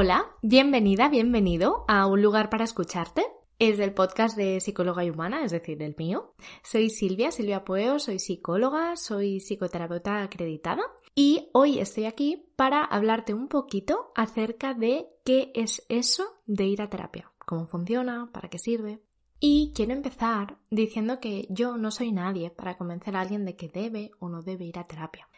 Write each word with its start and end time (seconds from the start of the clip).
Hola, 0.00 0.30
bienvenida, 0.42 1.08
bienvenido 1.08 1.84
a 1.88 2.06
Un 2.06 2.22
lugar 2.22 2.50
para 2.50 2.62
escucharte. 2.62 3.26
Es 3.58 3.78
del 3.78 3.94
podcast 3.94 4.36
de 4.36 4.60
Psicóloga 4.60 5.04
y 5.04 5.10
Humana, 5.10 5.42
es 5.42 5.50
decir, 5.50 5.76
del 5.76 5.96
mío. 5.98 6.36
Soy 6.62 6.88
Silvia, 6.88 7.32
Silvia 7.32 7.64
Pueo, 7.64 7.98
soy 7.98 8.20
psicóloga, 8.20 8.94
soy 8.94 9.40
psicoterapeuta 9.40 10.22
acreditada 10.22 10.82
y 11.16 11.48
hoy 11.52 11.80
estoy 11.80 12.04
aquí 12.04 12.48
para 12.54 12.84
hablarte 12.84 13.34
un 13.34 13.48
poquito 13.48 14.12
acerca 14.14 14.72
de 14.72 15.08
qué 15.24 15.50
es 15.56 15.84
eso 15.88 16.26
de 16.46 16.66
ir 16.66 16.80
a 16.80 16.90
terapia, 16.90 17.32
cómo 17.44 17.66
funciona, 17.66 18.30
para 18.32 18.48
qué 18.48 18.60
sirve. 18.60 19.02
Y 19.40 19.72
quiero 19.74 19.94
empezar 19.94 20.58
diciendo 20.70 21.18
que 21.18 21.48
yo 21.50 21.76
no 21.76 21.90
soy 21.90 22.12
nadie 22.12 22.50
para 22.50 22.78
convencer 22.78 23.16
a 23.16 23.20
alguien 23.22 23.44
de 23.44 23.56
que 23.56 23.68
debe 23.68 24.12
o 24.20 24.28
no 24.28 24.42
debe 24.42 24.64
ir 24.64 24.78
a 24.78 24.84
terapia. 24.84 25.28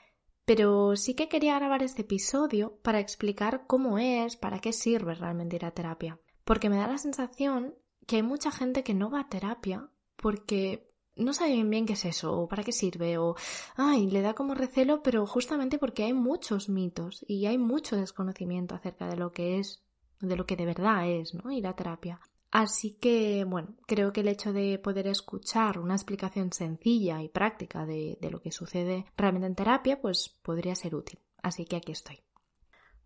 Pero 0.51 0.97
sí 0.97 1.15
que 1.15 1.29
quería 1.29 1.57
grabar 1.61 1.85
este 1.85 2.03
episodio 2.03 2.77
para 2.83 2.99
explicar 2.99 3.69
cómo 3.69 3.99
es, 3.99 4.37
para 4.37 4.59
qué 4.59 4.73
sirve 4.73 5.15
realmente 5.15 5.55
ir 5.55 5.65
a 5.65 5.71
terapia. 5.71 6.19
Porque 6.45 6.69
me 6.69 6.77
da 6.77 6.89
la 6.89 6.99
sensación 6.99 7.77
que 8.05 8.17
hay 8.17 8.25
mucha 8.25 8.51
gente 8.51 8.83
que 8.83 8.93
no 8.93 9.13
va 9.13 9.21
a 9.21 9.29
terapia 9.29 9.89
porque 10.17 10.93
no 11.15 11.35
sabe 11.35 11.53
bien 11.53 11.71
bien 11.71 11.87
qué 11.87 11.93
es 11.93 12.05
eso, 12.05 12.37
o 12.37 12.49
para 12.49 12.65
qué 12.65 12.73
sirve, 12.73 13.17
o 13.17 13.37
ay, 13.77 14.11
le 14.11 14.23
da 14.23 14.35
como 14.35 14.57
recelo, 14.57 15.05
pero 15.05 15.25
justamente 15.25 15.79
porque 15.79 16.03
hay 16.03 16.15
muchos 16.15 16.69
mitos 16.69 17.25
y 17.29 17.47
hay 17.47 17.57
mucho 17.57 17.95
desconocimiento 17.95 18.75
acerca 18.75 19.07
de 19.07 19.17
lo 19.19 19.31
que 19.33 19.61
es, 19.61 19.85
de 20.19 20.35
lo 20.35 20.47
que 20.47 20.57
de 20.57 20.67
verdad 20.67 21.09
es, 21.09 21.33
¿no? 21.33 21.53
Ir 21.53 21.69
a 21.69 21.77
terapia. 21.77 22.19
Así 22.51 22.99
que, 23.01 23.45
bueno, 23.45 23.77
creo 23.87 24.13
que 24.13 24.23
el 24.23 24.29
hecho 24.29 24.53
de 24.53 24.79
poder 24.79 25.07
escuchar 25.07 25.79
una 25.79 25.95
explicación 25.95 26.53
sencilla 26.53 27.23
y 27.23 27.29
práctica 27.29 27.87
de, 27.87 28.19
lo 28.29 28.41
que 28.41 28.51
sucede 28.51 29.07
realmente 29.17 29.47
en 29.47 29.55
terapia, 29.55 30.01
pues 30.01 30.29
podría 30.43 30.75
ser 30.75 30.97
útil. 30.97 31.21
Así 31.43 31.65
que 31.65 31.77
aquí 31.77 31.93
estoy. 31.93 32.21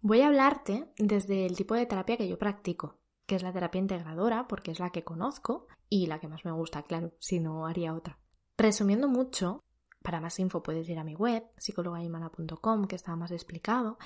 Voy 0.01 0.23
a 0.23 0.29
hablarte 0.29 0.89
desde 0.97 1.45
el 1.45 1.57
tipo 1.57 1.75
de 1.75 1.87
terapia 1.87 2.17
que 2.17 2.29
yo 2.29 2.39
practico, 2.39 2.99
que 3.27 3.37
es 3.37 3.43
la 3.43 3.53
terapia 3.53 3.81
integradora, 3.81 4.49
porque 4.49 4.71
es 4.71 4.81
la 4.81 4.91
que 4.91 5.05
conozco 5.05 5.67
y 5.91 6.07
la 6.07 6.21
que 6.21 6.29
más 6.29 6.45
me 6.45 6.53
gusta, 6.53 6.83
claro, 6.83 7.13
si 7.19 7.39
no 7.39 7.67
haría 7.67 7.95
otra. 7.95 8.19
Resumiendo 8.57 9.09
mucho, 9.09 9.61
para 10.03 10.21
más 10.21 10.39
info 10.39 10.63
puedes 10.63 10.89
ir 10.89 10.99
a 10.99 11.05
mi 11.05 11.15
web, 11.15 11.45
psicologaimana.com, 11.59 12.87
que 12.87 12.97
está 12.97 13.15
más 13.17 13.31
explicado, 13.31 13.99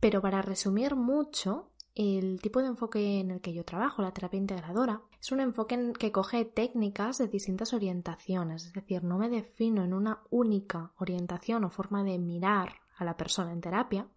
pero 0.00 0.20
para 0.20 0.42
resumir 0.42 0.96
mucho, 0.96 1.72
el 1.94 2.40
tipo 2.40 2.60
de 2.60 2.68
enfoque 2.68 3.20
en 3.20 3.30
el 3.30 3.40
que 3.40 3.52
yo 3.52 3.64
trabajo, 3.64 4.02
la 4.02 4.12
terapia 4.12 4.38
integradora, 4.38 5.02
es 5.20 5.32
un 5.32 5.40
enfoque 5.40 5.74
en 5.74 5.92
que 5.92 6.12
coge 6.12 6.44
técnicas 6.44 7.18
de 7.18 7.28
distintas 7.28 7.72
orientaciones, 7.72 8.66
es 8.66 8.72
decir, 8.72 9.04
no 9.04 9.18
me 9.18 9.28
defino 9.28 9.84
en 9.84 9.92
una 9.92 10.20
única 10.30 10.92
orientación 10.98 11.64
o 11.64 11.70
forma 11.70 12.04
de 12.04 12.18
mirar 12.18 12.74
a 12.96 13.04
la 13.04 13.16
persona 13.16 13.52
en 13.52 13.60
terapia, 13.60 14.08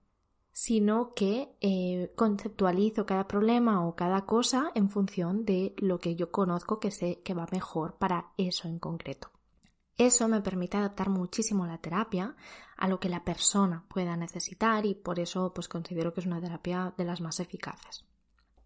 sino 0.51 1.13
que 1.15 1.55
eh, 1.61 2.11
conceptualizo 2.15 3.05
cada 3.05 3.27
problema 3.27 3.85
o 3.85 3.95
cada 3.95 4.25
cosa 4.25 4.71
en 4.75 4.89
función 4.89 5.45
de 5.45 5.73
lo 5.77 5.99
que 5.99 6.15
yo 6.15 6.31
conozco 6.31 6.79
que 6.79 6.91
sé 6.91 7.21
que 7.23 7.33
va 7.33 7.47
mejor 7.51 7.95
para 7.95 8.31
eso 8.37 8.67
en 8.67 8.77
concreto. 8.77 9.29
Eso 9.97 10.27
me 10.27 10.41
permite 10.41 10.77
adaptar 10.77 11.09
muchísimo 11.09 11.67
la 11.67 11.77
terapia 11.77 12.35
a 12.77 12.87
lo 12.87 12.99
que 12.99 13.09
la 13.09 13.23
persona 13.23 13.85
pueda 13.87 14.17
necesitar 14.17 14.85
y 14.85 14.95
por 14.95 15.19
eso 15.19 15.53
pues 15.53 15.67
considero 15.67 16.13
que 16.13 16.21
es 16.21 16.25
una 16.25 16.41
terapia 16.41 16.93
de 16.97 17.05
las 17.05 17.21
más 17.21 17.39
eficaces. 17.39 18.05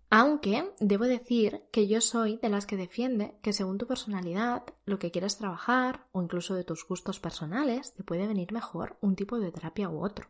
Aunque 0.09 0.73
debo 0.80 1.03
decir 1.03 1.66
que 1.70 1.88
yo 1.88 2.00
soy 2.00 2.38
de 2.38 2.48
las 2.48 2.66
que 2.66 2.78
defiende 2.78 3.38
que 3.42 3.52
según 3.52 3.78
tu 3.78 3.88
personalidad, 3.88 4.64
lo 4.86 5.00
que 5.00 5.11
quieras 5.11 5.38
trabajar 5.38 6.08
o 6.14 6.22
incluso 6.22 6.55
de 6.55 6.64
tus 6.64 6.88
gustos 6.88 7.20
personales, 7.20 7.94
te 7.94 8.05
puede 8.05 8.25
venir 8.25 8.53
mejor 8.53 8.98
un 9.02 9.17
tipo 9.17 9.38
de 9.38 9.52
terapia 9.52 9.89
u 9.89 10.02
otro. 10.02 10.30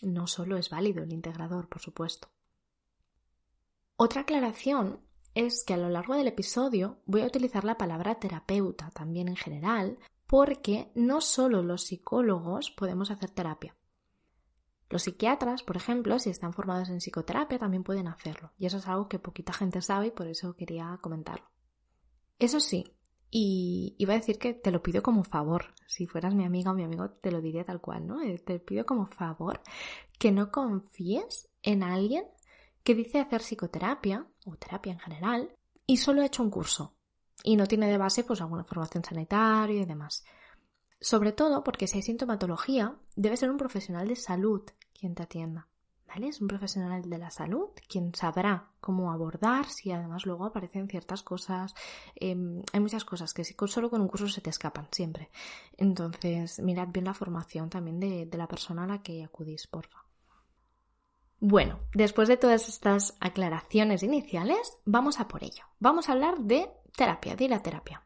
No 0.00 0.26
solo 0.26 0.56
es 0.56 0.70
válido 0.70 1.02
el 1.02 1.12
integrador, 1.12 1.68
por 1.68 1.82
supuesto. 1.82 2.28
Otra 3.96 4.22
aclaración 4.22 5.00
es 5.34 5.64
que 5.64 5.74
a 5.74 5.76
lo 5.76 5.90
largo 5.90 6.14
del 6.14 6.28
episodio 6.28 6.96
voy 7.04 7.20
a 7.20 7.26
utilizar 7.26 7.64
la 7.64 7.76
palabra 7.76 8.14
terapeuta 8.14 8.90
también 8.90 9.28
en 9.28 9.36
general 9.36 9.98
porque 10.30 10.92
no 10.94 11.20
solo 11.20 11.60
los 11.60 11.82
psicólogos 11.82 12.70
podemos 12.70 13.10
hacer 13.10 13.30
terapia. 13.30 13.76
Los 14.88 15.02
psiquiatras, 15.02 15.64
por 15.64 15.76
ejemplo, 15.76 16.20
si 16.20 16.30
están 16.30 16.52
formados 16.52 16.88
en 16.88 17.00
psicoterapia, 17.00 17.58
también 17.58 17.82
pueden 17.82 18.06
hacerlo. 18.06 18.52
Y 18.56 18.66
eso 18.66 18.76
es 18.76 18.86
algo 18.86 19.08
que 19.08 19.18
poquita 19.18 19.52
gente 19.52 19.82
sabe 19.82 20.06
y 20.06 20.10
por 20.12 20.28
eso 20.28 20.54
quería 20.54 20.96
comentarlo. 21.02 21.50
Eso 22.38 22.60
sí, 22.60 22.96
y 23.28 23.96
iba 23.98 24.14
a 24.14 24.18
decir 24.18 24.38
que 24.38 24.54
te 24.54 24.70
lo 24.70 24.84
pido 24.84 25.02
como 25.02 25.24
favor. 25.24 25.74
Si 25.88 26.06
fueras 26.06 26.32
mi 26.32 26.44
amiga 26.44 26.70
o 26.70 26.74
mi 26.74 26.84
amigo, 26.84 27.10
te 27.10 27.32
lo 27.32 27.40
diría 27.40 27.64
tal 27.64 27.80
cual, 27.80 28.06
¿no? 28.06 28.22
Eh, 28.22 28.38
te 28.38 28.60
pido 28.60 28.86
como 28.86 29.06
favor 29.06 29.60
que 30.16 30.30
no 30.30 30.52
confíes 30.52 31.48
en 31.62 31.82
alguien 31.82 32.24
que 32.84 32.94
dice 32.94 33.18
hacer 33.18 33.40
psicoterapia 33.40 34.28
o 34.46 34.54
terapia 34.54 34.92
en 34.92 35.00
general 35.00 35.56
y 35.86 35.96
solo 35.96 36.22
ha 36.22 36.26
hecho 36.26 36.44
un 36.44 36.50
curso 36.50 36.99
y 37.42 37.56
no 37.56 37.66
tiene 37.66 37.88
de 37.88 37.98
base 37.98 38.24
pues 38.24 38.40
alguna 38.40 38.64
formación 38.64 39.04
sanitaria 39.04 39.82
y 39.82 39.86
demás. 39.86 40.24
Sobre 41.00 41.32
todo 41.32 41.64
porque 41.64 41.86
si 41.86 41.96
hay 41.96 42.02
sintomatología, 42.02 42.96
debe 43.16 43.36
ser 43.36 43.50
un 43.50 43.56
profesional 43.56 44.08
de 44.08 44.16
salud 44.16 44.62
quien 44.92 45.14
te 45.14 45.22
atienda. 45.22 45.66
¿Vale? 46.06 46.26
Es 46.26 46.40
un 46.40 46.48
profesional 46.48 47.08
de 47.08 47.18
la 47.18 47.30
salud 47.30 47.68
quien 47.88 48.12
sabrá 48.16 48.70
cómo 48.80 49.12
abordar 49.12 49.66
si 49.66 49.92
además 49.92 50.26
luego 50.26 50.44
aparecen 50.44 50.88
ciertas 50.88 51.22
cosas. 51.22 51.72
Em, 52.16 52.62
hay 52.72 52.80
muchas 52.80 53.04
cosas 53.04 53.32
que 53.32 53.44
solo 53.44 53.90
con 53.90 54.00
un 54.00 54.08
curso 54.08 54.26
se 54.26 54.40
te 54.40 54.50
escapan 54.50 54.88
siempre. 54.90 55.30
Entonces, 55.76 56.58
mirad 56.58 56.88
bien 56.88 57.04
la 57.04 57.14
formación 57.14 57.70
también 57.70 58.00
de, 58.00 58.26
de 58.26 58.38
la 58.38 58.48
persona 58.48 58.84
a 58.84 58.86
la 58.88 59.02
que 59.02 59.22
acudís, 59.22 59.68
porfa. 59.68 60.09
Bueno, 61.40 61.80
después 61.94 62.28
de 62.28 62.36
todas 62.36 62.68
estas 62.68 63.16
aclaraciones 63.18 64.02
iniciales, 64.02 64.76
vamos 64.84 65.20
a 65.20 65.26
por 65.26 65.42
ello. 65.42 65.64
Vamos 65.78 66.08
a 66.08 66.12
hablar 66.12 66.38
de 66.40 66.70
terapia, 66.94 67.34
de 67.34 67.44
ir 67.44 67.54
a 67.54 67.62
terapia. 67.62 68.04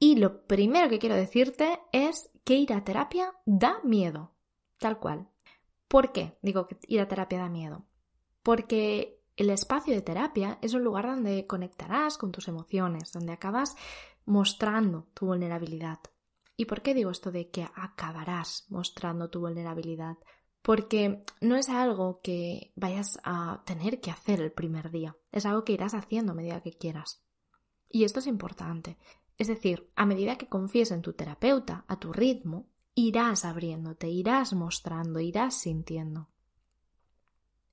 Y 0.00 0.16
lo 0.16 0.46
primero 0.46 0.88
que 0.88 0.98
quiero 0.98 1.14
decirte 1.14 1.78
es 1.92 2.28
que 2.44 2.56
ir 2.56 2.72
a 2.72 2.84
terapia 2.84 3.32
da 3.46 3.78
miedo, 3.84 4.34
tal 4.78 4.98
cual. 4.98 5.28
¿Por 5.86 6.10
qué 6.10 6.38
digo 6.42 6.66
que 6.66 6.76
ir 6.88 7.00
a 7.00 7.06
terapia 7.06 7.38
da 7.38 7.48
miedo? 7.48 7.86
Porque 8.42 9.22
el 9.36 9.50
espacio 9.50 9.94
de 9.94 10.02
terapia 10.02 10.58
es 10.60 10.74
un 10.74 10.82
lugar 10.82 11.06
donde 11.06 11.46
conectarás 11.46 12.18
con 12.18 12.32
tus 12.32 12.48
emociones, 12.48 13.12
donde 13.12 13.32
acabas 13.32 13.76
mostrando 14.24 15.08
tu 15.14 15.26
vulnerabilidad. 15.26 16.00
¿Y 16.56 16.64
por 16.64 16.82
qué 16.82 16.94
digo 16.94 17.10
esto 17.10 17.30
de 17.30 17.48
que 17.50 17.68
acabarás 17.74 18.66
mostrando 18.70 19.30
tu 19.30 19.40
vulnerabilidad? 19.40 20.16
Porque 20.66 21.22
no 21.40 21.54
es 21.54 21.68
algo 21.68 22.20
que 22.22 22.72
vayas 22.74 23.20
a 23.22 23.62
tener 23.64 24.00
que 24.00 24.10
hacer 24.10 24.40
el 24.40 24.50
primer 24.50 24.90
día, 24.90 25.16
es 25.30 25.46
algo 25.46 25.62
que 25.62 25.74
irás 25.74 25.94
haciendo 25.94 26.32
a 26.32 26.34
medida 26.34 26.60
que 26.60 26.72
quieras. 26.72 27.22
Y 27.88 28.02
esto 28.02 28.18
es 28.18 28.26
importante. 28.26 28.98
Es 29.38 29.46
decir, 29.46 29.88
a 29.94 30.06
medida 30.06 30.38
que 30.38 30.48
confíes 30.48 30.90
en 30.90 31.02
tu 31.02 31.12
terapeuta, 31.12 31.84
a 31.86 32.00
tu 32.00 32.12
ritmo, 32.12 32.66
irás 32.96 33.44
abriéndote, 33.44 34.08
irás 34.08 34.54
mostrando, 34.54 35.20
irás 35.20 35.54
sintiendo. 35.54 36.30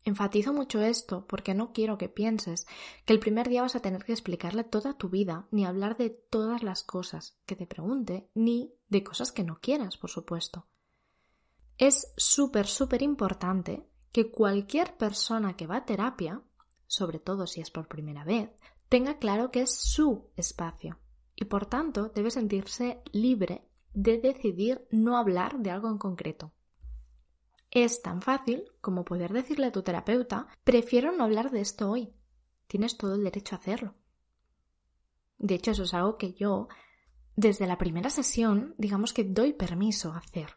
Enfatizo 0.05 0.53
mucho 0.53 0.79
esto 0.79 1.25
porque 1.25 1.55
no 1.55 1.73
quiero 1.73 1.97
que 1.97 2.09
pienses 2.09 2.67
que 3.05 3.13
el 3.13 3.19
primer 3.19 3.49
día 3.49 3.63
vas 3.63 3.75
a 3.75 3.81
tener 3.81 4.03
que 4.03 4.11
explicarle 4.11 4.65
toda 4.65 4.99
tu 4.99 5.09
vida, 5.09 5.47
ni 5.49 5.65
hablar 5.65 5.97
de 5.97 6.11
todas 6.11 6.61
las 6.61 6.83
cosas 6.83 7.39
que 7.47 7.55
te 7.55 7.65
pregunte, 7.65 8.29
ni 8.35 8.71
de 8.87 9.03
cosas 9.03 9.31
que 9.31 9.43
no 9.43 9.59
quieras, 9.61 9.97
por 9.97 10.11
supuesto. 10.11 10.67
Es 11.77 12.13
súper, 12.17 12.67
súper 12.67 13.01
importante 13.01 13.87
que 14.11 14.31
cualquier 14.31 14.95
persona 14.95 15.55
que 15.55 15.67
va 15.67 15.77
a 15.77 15.85
terapia, 15.85 16.41
sobre 16.85 17.19
todo 17.19 17.47
si 17.47 17.61
es 17.61 17.71
por 17.71 17.87
primera 17.87 18.23
vez, 18.23 18.51
tenga 18.89 19.17
claro 19.17 19.49
que 19.49 19.61
es 19.61 19.75
su 19.75 20.29
espacio 20.35 20.99
y 21.35 21.45
por 21.45 21.65
tanto 21.65 22.09
debe 22.09 22.29
sentirse 22.29 23.01
libre 23.11 23.67
de 23.93 24.19
decidir 24.19 24.87
no 24.91 25.17
hablar 25.17 25.59
de 25.59 25.71
algo 25.71 25.89
en 25.89 25.97
concreto. 25.97 26.53
Es 27.71 28.03
tan 28.03 28.21
fácil 28.21 28.65
como 28.81 29.03
poder 29.03 29.33
decirle 29.33 29.67
a 29.67 29.71
tu 29.71 29.81
terapeuta 29.81 30.47
prefiero 30.63 31.11
no 31.11 31.23
hablar 31.23 31.49
de 31.49 31.61
esto 31.61 31.89
hoy. 31.89 32.13
Tienes 32.67 32.97
todo 32.97 33.15
el 33.15 33.23
derecho 33.23 33.55
a 33.55 33.57
hacerlo. 33.57 33.95
De 35.39 35.55
hecho, 35.55 35.71
eso 35.71 35.83
es 35.83 35.93
algo 35.95 36.17
que 36.17 36.33
yo, 36.33 36.67
desde 37.35 37.65
la 37.65 37.79
primera 37.79 38.11
sesión, 38.11 38.75
digamos 38.77 39.11
que 39.11 39.23
doy 39.23 39.53
permiso 39.53 40.13
a 40.13 40.17
hacer. 40.17 40.55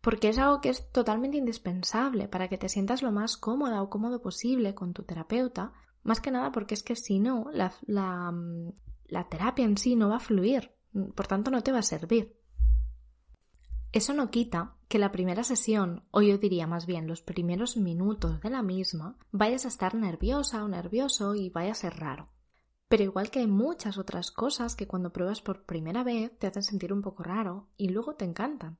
Porque 0.00 0.30
es 0.30 0.38
algo 0.38 0.60
que 0.60 0.70
es 0.70 0.90
totalmente 0.92 1.36
indispensable 1.36 2.28
para 2.28 2.48
que 2.48 2.58
te 2.58 2.68
sientas 2.68 3.02
lo 3.02 3.12
más 3.12 3.36
cómoda 3.36 3.82
o 3.82 3.90
cómodo 3.90 4.22
posible 4.22 4.74
con 4.74 4.92
tu 4.94 5.02
terapeuta 5.02 5.72
más 6.02 6.20
que 6.20 6.30
nada 6.30 6.52
porque 6.52 6.74
es 6.74 6.82
que 6.82 6.96
si 6.96 7.20
no, 7.20 7.46
la, 7.52 7.72
la, 7.86 9.28
terapia 9.28 9.64
en 9.64 9.76
sí 9.76 9.96
no 9.96 10.08
va 10.08 10.16
a 10.16 10.20
fluir, 10.20 10.72
por 11.14 11.26
tanto 11.26 11.50
no 11.50 11.62
te 11.62 11.72
va 11.72 11.80
a 11.80 11.82
servir. 11.82 12.36
Eso 13.92 14.14
no 14.14 14.30
quita 14.30 14.76
que 14.88 14.98
la 14.98 15.12
primera 15.12 15.42
sesión, 15.44 16.04
o 16.10 16.22
yo 16.22 16.38
diría 16.38 16.66
más 16.66 16.86
bien 16.86 17.06
los 17.06 17.22
primeros 17.22 17.76
minutos 17.76 18.40
de 18.40 18.50
la 18.50 18.62
misma, 18.62 19.16
vayas 19.30 19.64
a 19.64 19.68
estar 19.68 19.94
nerviosa 19.94 20.64
o 20.64 20.68
nervioso 20.68 21.34
y 21.34 21.50
vaya 21.50 21.72
a 21.72 21.74
ser 21.74 21.96
raro. 21.96 22.28
Pero 22.88 23.04
igual 23.04 23.30
que 23.30 23.40
hay 23.40 23.46
muchas 23.46 23.98
otras 23.98 24.30
cosas 24.30 24.74
que 24.74 24.86
cuando 24.86 25.12
pruebas 25.12 25.42
por 25.42 25.64
primera 25.64 26.02
vez 26.02 26.36
te 26.38 26.46
hacen 26.46 26.62
sentir 26.62 26.92
un 26.92 27.02
poco 27.02 27.22
raro 27.22 27.68
y 27.76 27.88
luego 27.88 28.14
te 28.14 28.24
encantan. 28.24 28.78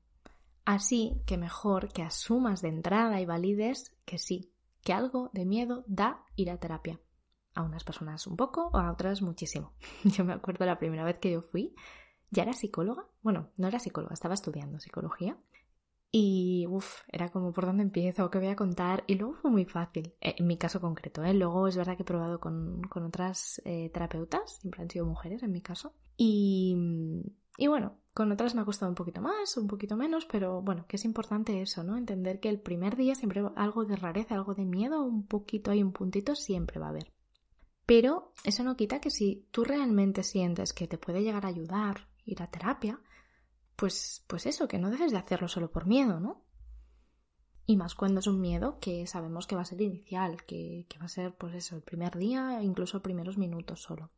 Así 0.71 1.21
que 1.27 1.37
mejor 1.37 1.93
que 1.93 2.05
asumas 2.05 2.63
de 2.63 2.69
entrada 2.69 3.21
y 3.21 3.27
valides 3.27 3.93
que 4.05 4.19
sí, 4.19 4.53
que 4.85 4.93
algo 4.93 5.29
de 5.33 5.45
miedo 5.45 5.83
da 5.89 6.25
ir 6.37 6.49
a 6.49 6.59
terapia. 6.59 7.01
A 7.55 7.63
unas 7.65 7.83
personas 7.83 8.25
un 8.29 8.37
poco, 8.37 8.71
a 8.77 8.93
otras 8.93 9.21
muchísimo. 9.21 9.73
Yo 10.05 10.25
me 10.25 10.33
acuerdo 10.33 10.65
la 10.67 10.79
primera 10.79 11.03
vez 11.03 11.19
que 11.19 11.33
yo 11.33 11.43
fui, 11.43 11.75
ya 12.31 12.45
era 12.45 12.53
psicóloga. 12.53 13.05
Bueno, 13.21 13.51
no 13.57 13.67
era 13.67 13.81
psicóloga, 13.81 14.15
estaba 14.15 14.35
estudiando 14.35 14.79
psicología. 14.79 15.37
Y 16.13 16.69
uff, 16.69 17.03
era 17.09 17.31
como 17.31 17.53
por 17.53 17.67
dónde 17.67 17.83
empiezo, 17.83 18.31
qué 18.31 18.39
voy 18.39 18.47
a 18.47 18.55
contar. 18.55 19.03
Y 19.09 19.17
luego 19.17 19.35
fue 19.35 19.51
muy 19.51 19.65
fácil, 19.65 20.15
eh, 20.21 20.37
en 20.39 20.47
mi 20.47 20.57
caso 20.57 20.81
concreto. 20.81 21.25
¿eh? 21.25 21.35
Luego 21.35 21.67
es 21.67 21.77
verdad 21.77 21.97
que 21.97 22.05
he 22.05 22.07
probado 22.07 22.39
con, 22.39 22.81
otras 22.95 23.61
eh, 23.65 23.91
terapeutas, 23.93 24.59
siempre 24.61 24.83
han 24.83 24.91
sido 24.91 25.05
mujeres 25.05 25.43
en 25.43 25.51
mi 25.51 25.63
caso. 25.63 25.97
Y, 26.17 26.77
y 27.61 27.67
bueno, 27.67 27.99
con 28.15 28.33
otras 28.33 28.55
me 28.55 28.63
ha 28.63 28.65
costado 28.65 28.91
un 28.91 28.95
poquito 28.95 29.21
más, 29.21 29.55
un 29.59 29.67
poquito 29.67 29.95
menos, 29.95 30.25
pero 30.25 30.63
bueno, 30.63 30.87
que 30.89 30.97
es 30.97 31.05
importante 31.05 31.61
eso, 31.61 31.85
¿no? 31.85 31.99
Entender 31.99 32.41
que 32.41 32.49
el 32.49 32.59
primer 32.59 32.97
día 32.97 33.15
siempre 33.15 33.45
algo 33.55 33.85
de 33.85 33.97
rareza, 33.97 34.35
algo 34.35 34.55
de 34.55 34.65
miedo, 34.65 35.03
un 35.03 35.27
poquito 35.27 35.71
hay 35.71 35.83
un 35.83 35.93
puntito, 35.93 36.35
siempre 36.35 36.81
va 36.81 36.87
a 36.87 36.89
haber. 36.89 37.13
Pero 37.85 38.33
eso 38.45 38.65
no 38.65 38.79
quita 38.79 38.99
que 38.99 39.11
si 39.11 39.47
tú 39.51 39.63
realmente 39.63 40.23
sientes 40.23 40.73
que 40.73 40.89
te 40.89 40.97
puede 40.97 41.23
llegar 41.23 41.45
a 41.45 41.51
ayudar 41.51 42.09
ir 42.25 42.43
a 42.43 42.51
terapia, 42.51 42.99
pues, 43.77 44.25
pues 44.27 44.47
eso, 44.47 44.67
que 44.67 44.79
no 44.79 44.91
dejes 44.91 45.13
de 45.13 45.19
hacerlo 45.19 45.47
solo 45.47 45.71
por 45.71 45.87
miedo, 45.87 46.19
¿no? 46.19 46.47
Y 47.67 47.77
más 47.77 47.95
cuando 47.95 48.21
es 48.21 48.27
un 48.27 48.41
miedo 48.41 48.79
que 48.81 49.07
sabemos 49.07 49.47
que 49.47 49.57
va 49.57 49.63
a 49.63 49.67
ser 49.67 49.83
inicial, 49.83 50.47
que, 50.47 50.87
que 50.89 50.99
va 50.99 51.05
a 51.05 51.09
ser, 51.09 51.37
pues 51.37 51.55
eso, 51.55 51.77
el 51.77 51.83
primer 51.83 52.17
día, 52.17 52.63
incluso 52.63 53.03
primeros 53.03 53.37
minutos 53.37 53.83
solo. 53.83 54.13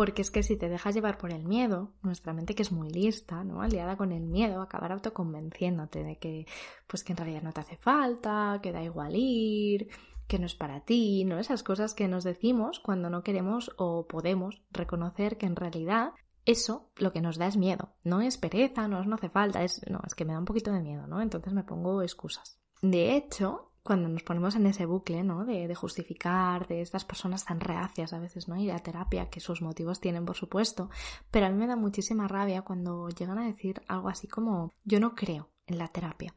Porque 0.00 0.22
es 0.22 0.30
que 0.30 0.42
si 0.42 0.56
te 0.56 0.70
dejas 0.70 0.94
llevar 0.94 1.18
por 1.18 1.30
el 1.30 1.44
miedo, 1.44 1.92
nuestra 2.00 2.32
mente 2.32 2.54
que 2.54 2.62
es 2.62 2.72
muy 2.72 2.88
lista, 2.88 3.44
¿no? 3.44 3.60
Aliada 3.60 3.98
con 3.98 4.12
el 4.12 4.22
miedo, 4.22 4.62
acabar 4.62 4.92
autoconvenciéndote 4.92 6.02
de 6.02 6.16
que, 6.16 6.46
pues 6.86 7.04
que 7.04 7.12
en 7.12 7.18
realidad 7.18 7.42
no 7.42 7.52
te 7.52 7.60
hace 7.60 7.76
falta, 7.76 8.60
que 8.62 8.72
da 8.72 8.82
igual 8.82 9.14
ir, 9.14 9.90
que 10.26 10.38
no 10.38 10.46
es 10.46 10.54
para 10.54 10.86
ti, 10.86 11.26
¿no? 11.26 11.38
Esas 11.38 11.62
cosas 11.62 11.92
que 11.92 12.08
nos 12.08 12.24
decimos 12.24 12.80
cuando 12.80 13.10
no 13.10 13.22
queremos 13.22 13.72
o 13.76 14.06
podemos 14.06 14.62
reconocer 14.70 15.36
que 15.36 15.44
en 15.44 15.56
realidad 15.56 16.12
eso 16.46 16.88
lo 16.96 17.12
que 17.12 17.20
nos 17.20 17.36
da 17.36 17.48
es 17.48 17.58
miedo. 17.58 17.92
No 18.02 18.22
es 18.22 18.38
pereza, 18.38 18.88
no, 18.88 19.04
no 19.04 19.16
hace 19.16 19.28
falta, 19.28 19.62
es, 19.64 19.82
no, 19.90 20.00
es 20.06 20.14
que 20.14 20.24
me 20.24 20.32
da 20.32 20.38
un 20.38 20.46
poquito 20.46 20.72
de 20.72 20.80
miedo, 20.80 21.06
¿no? 21.08 21.20
Entonces 21.20 21.52
me 21.52 21.64
pongo 21.64 22.00
excusas. 22.00 22.58
De 22.80 23.16
hecho, 23.16 23.69
cuando 23.82 24.08
nos 24.08 24.22
ponemos 24.22 24.56
en 24.56 24.66
ese 24.66 24.86
bucle, 24.86 25.22
¿no? 25.22 25.44
De, 25.44 25.74
justificar, 25.74 26.66
de 26.68 26.82
estas 26.82 27.04
personas 27.04 27.44
tan 27.44 27.60
reacias 27.60 28.12
a 28.12 28.18
veces, 28.18 28.48
¿no? 28.48 28.56
Ir 28.56 28.72
a 28.72 28.78
terapia, 28.78 29.30
que 29.30 29.40
sus 29.40 29.62
motivos 29.62 30.00
tienen, 30.00 30.26
por 30.26 30.36
supuesto, 30.36 30.90
pero 31.30 31.46
a 31.46 31.50
mí 31.50 31.56
me 31.56 31.66
da 31.66 31.76
muchísima 31.76 32.28
rabia 32.28 32.62
cuando 32.62 33.08
llegan 33.08 33.38
a 33.38 33.46
decir 33.46 33.82
algo 33.88 34.08
así 34.08 34.28
como, 34.28 34.72
yo 34.84 35.00
no 35.00 35.14
creo 35.14 35.50
en 35.66 35.78
la 35.78 35.88
terapia. 35.88 36.34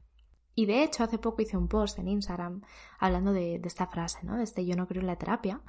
Y 0.55 0.67
de 0.67 0.83
hecho, 0.83 1.03
hace 1.03 1.17
poco 1.17 1.41
hice 1.41 1.57
un 1.57 1.67
post 1.67 1.97
en 1.97 2.07
Instagram 2.07 2.61
hablando 2.99 3.33
de, 3.33 3.59
de 3.59 3.67
esta 3.67 3.87
frase, 3.87 4.19
¿no? 4.23 4.37
De 4.37 4.43
este 4.43 4.65
yo 4.65 4.75
no 4.75 4.87
creo 4.87 5.01
en 5.01 5.07
la 5.07 5.17
terapia, 5.17 5.61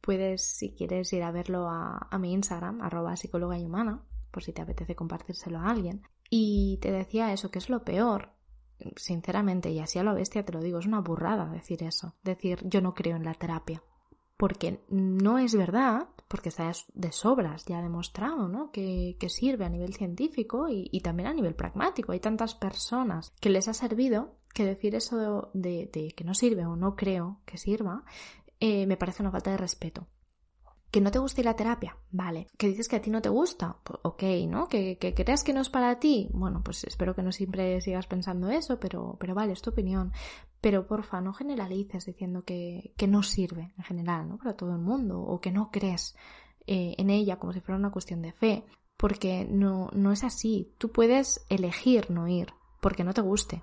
puedes, 0.00 0.42
si 0.42 0.74
quieres, 0.74 1.12
ir 1.12 1.22
a 1.22 1.30
verlo 1.30 1.68
a, 1.68 2.18
mi 2.18 2.32
Instagram, 2.32 2.80
arroba 2.82 3.16
psicóloga 3.16 3.58
y 3.58 3.64
humana, 3.64 4.02
por 4.30 4.42
si 4.42 4.52
te 4.52 4.62
apetece 4.62 4.94
compartírselo 4.94 5.58
a 5.58 5.70
alguien. 5.70 6.02
Y 6.30 6.78
te 6.80 6.92
decía 6.92 7.32
eso, 7.32 7.50
que 7.50 7.58
es 7.58 7.68
lo 7.68 7.84
peor, 7.84 8.32
sinceramente, 8.96 9.70
y 9.70 9.80
así 9.80 9.98
a 9.98 10.02
lo 10.02 10.14
bestia 10.14 10.44
te 10.44 10.52
lo 10.52 10.60
digo, 10.60 10.78
es 10.78 10.86
una 10.86 11.00
burrada 11.00 11.50
decir 11.50 11.82
eso, 11.82 12.14
decir 12.22 12.60
yo 12.64 12.80
no 12.80 12.94
creo 12.94 13.16
en 13.16 13.24
la 13.24 13.34
terapia. 13.34 13.82
Porque 14.36 14.84
no 14.88 15.38
es 15.38 15.56
verdad, 15.56 16.10
porque 16.28 16.50
está 16.50 16.70
de 16.94 17.10
sobras 17.10 17.64
ya 17.66 17.82
demostrado, 17.82 18.46
¿no? 18.46 18.70
Que, 18.70 19.16
sirve 19.28 19.64
a 19.64 19.68
nivel 19.68 19.94
científico 19.94 20.68
y, 20.68 21.00
también 21.00 21.28
a 21.28 21.34
nivel 21.34 21.56
pragmático. 21.56 22.12
Hay 22.12 22.20
tantas 22.20 22.54
personas 22.54 23.32
que 23.40 23.50
les 23.50 23.66
ha 23.66 23.74
servido 23.74 24.36
que 24.54 24.64
decir 24.64 24.94
eso 24.94 25.50
de, 25.54 25.90
de, 25.92 26.12
que 26.16 26.24
no 26.24 26.34
sirve 26.34 26.66
o 26.66 26.76
no 26.76 26.94
creo 26.94 27.40
que 27.46 27.58
sirva 27.58 28.04
eh, 28.60 28.86
me 28.86 28.96
parece 28.96 29.22
una 29.22 29.32
falta 29.32 29.50
de 29.50 29.56
respeto. 29.56 30.06
Que 30.90 31.00
no 31.00 31.10
te 31.10 31.18
guste 31.18 31.44
la 31.44 31.54
terapia, 31.54 31.96
vale. 32.10 32.46
Que 32.56 32.68
dices 32.68 32.88
que 32.88 32.96
a 32.96 33.02
ti 33.02 33.10
no 33.10 33.20
te 33.20 33.28
gusta, 33.28 33.76
pues, 33.84 33.98
ok, 34.02 34.22
¿no? 34.48 34.68
Que, 34.68 34.96
que, 34.98 35.12
creas 35.14 35.44
que 35.44 35.52
no 35.52 35.60
es 35.60 35.68
para 35.68 35.98
ti, 35.98 36.28
bueno, 36.32 36.62
pues 36.64 36.84
espero 36.84 37.14
que 37.14 37.22
no 37.22 37.30
siempre 37.32 37.80
sigas 37.80 38.06
pensando 38.06 38.48
eso, 38.48 38.80
pero, 38.80 39.16
pero 39.20 39.34
vale, 39.34 39.52
es 39.52 39.62
tu 39.62 39.70
opinión. 39.70 40.12
Pero 40.60 40.86
porfa, 40.86 41.20
no 41.20 41.32
generalices 41.32 42.06
diciendo 42.06 42.42
que, 42.44 42.94
que 42.96 43.06
no 43.06 43.22
sirve 43.22 43.74
en 43.76 43.84
general, 43.84 44.28
¿no? 44.28 44.38
Para 44.38 44.56
todo 44.56 44.72
el 44.72 44.80
mundo, 44.80 45.20
o 45.20 45.40
que 45.40 45.52
no 45.52 45.70
crees 45.70 46.16
eh, 46.66 46.94
en 46.98 47.10
ella 47.10 47.38
como 47.38 47.52
si 47.52 47.60
fuera 47.60 47.78
una 47.78 47.92
cuestión 47.92 48.22
de 48.22 48.32
fe, 48.32 48.64
porque 48.96 49.46
no, 49.48 49.88
no 49.92 50.12
es 50.12 50.24
así. 50.24 50.74
Tú 50.78 50.90
puedes 50.90 51.46
elegir 51.48 52.10
no 52.10 52.28
ir 52.28 52.52
porque 52.80 53.04
no 53.04 53.14
te 53.14 53.22
guste, 53.22 53.62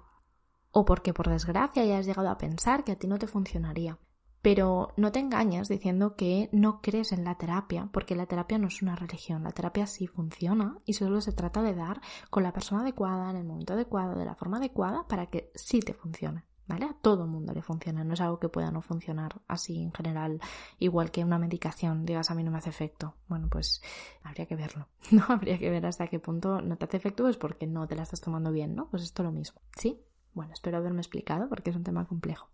o 0.72 0.86
porque 0.86 1.14
por 1.14 1.30
desgracia 1.30 1.84
hayas 1.84 2.06
llegado 2.06 2.30
a 2.30 2.38
pensar 2.38 2.84
que 2.84 2.92
a 2.92 2.96
ti 2.98 3.08
no 3.08 3.18
te 3.18 3.28
funcionaría. 3.28 3.98
Pero 4.46 4.94
no 4.96 5.12
te 5.12 5.18
engañes 5.18 5.70
diciendo 5.70 6.16
que 6.16 6.50
no 6.52 6.80
crees 6.80 7.12
en 7.14 7.24
la 7.24 7.34
terapia, 7.34 7.90
porque 7.92 8.16
la 8.16 8.28
terapia 8.28 8.60
no 8.60 8.68
es 8.68 8.84
una 8.84 8.96
religión, 8.96 9.42
la 9.42 9.50
terapia 9.50 9.88
sí 9.88 10.06
funciona 10.06 10.78
y 10.86 10.94
solo 10.94 11.20
se 11.20 11.32
trata 11.32 11.64
de 11.64 11.74
dar 11.74 12.00
con 12.30 12.44
la 12.44 12.54
persona 12.54 12.82
adecuada, 12.82 13.32
en 13.32 13.38
el 13.38 13.44
momento 13.44 13.74
adecuado, 13.74 14.14
de 14.14 14.24
la 14.24 14.36
forma 14.36 14.58
adecuada, 14.58 15.08
para 15.08 15.32
que 15.32 15.52
sí 15.56 15.80
te 15.80 15.96
funcione. 15.96 16.44
¿Vale? 16.68 16.86
A 16.86 16.94
todo 16.94 17.24
el 17.24 17.32
mundo 17.32 17.54
le 17.54 17.64
funciona, 17.64 18.04
no 18.04 18.14
es 18.14 18.22
algo 18.22 18.40
que 18.40 18.50
pueda 18.50 18.70
no 18.70 18.82
funcionar 18.82 19.42
así 19.48 19.82
en 19.82 19.92
general, 19.92 20.40
igual 20.78 21.10
que 21.10 21.24
una 21.24 21.40
medicación, 21.40 22.06
digas 22.06 22.30
a 22.30 22.36
mí 22.36 22.44
no 22.44 22.52
me 22.52 22.60
hace 22.60 22.70
efecto. 22.70 23.16
Bueno, 23.28 23.48
pues 23.50 23.82
habría 24.22 24.46
que 24.46 24.56
verlo, 24.56 24.88
¿no? 25.12 25.26
Habría 25.28 25.58
que 25.58 25.72
ver 25.72 25.88
hasta 25.88 26.06
qué 26.06 26.20
punto 26.20 26.62
no 26.62 26.78
te 26.78 26.86
hace 26.86 26.98
efecto, 26.98 27.24
pues 27.24 27.38
porque 27.38 27.66
no 27.66 27.88
te 27.88 27.96
la 27.96 28.04
estás 28.04 28.22
tomando 28.22 28.52
bien, 28.52 28.76
¿no? 28.76 28.90
Pues 28.92 29.02
esto 29.02 29.24
lo 29.24 29.32
mismo, 29.32 29.60
¿sí? 29.76 30.00
Bueno, 30.36 30.54
espero 30.54 30.78
haberme 30.78 31.02
explicado 31.02 31.50
porque 31.50 31.72
es 31.72 31.76
un 31.76 31.84
tema 31.84 32.06
complejo. 32.06 32.48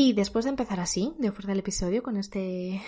Y 0.00 0.12
después 0.12 0.44
de 0.44 0.50
empezar 0.50 0.78
así, 0.78 1.16
de 1.18 1.28
ofrecer 1.28 1.50
el 1.50 1.58
episodio 1.58 2.04
con 2.04 2.16
este, 2.16 2.80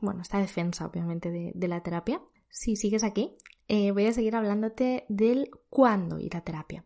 bueno, 0.00 0.20
esta 0.20 0.40
defensa 0.40 0.84
obviamente 0.84 1.30
de, 1.30 1.68
la 1.68 1.80
terapia, 1.80 2.20
si 2.48 2.74
sigues 2.74 3.04
aquí, 3.04 3.36
eh, 3.68 3.92
voy 3.92 4.06
a 4.06 4.12
seguir 4.12 4.34
hablándote 4.34 5.06
del 5.08 5.48
cuándo 5.68 6.18
ir 6.18 6.36
a 6.36 6.40
terapia. 6.40 6.84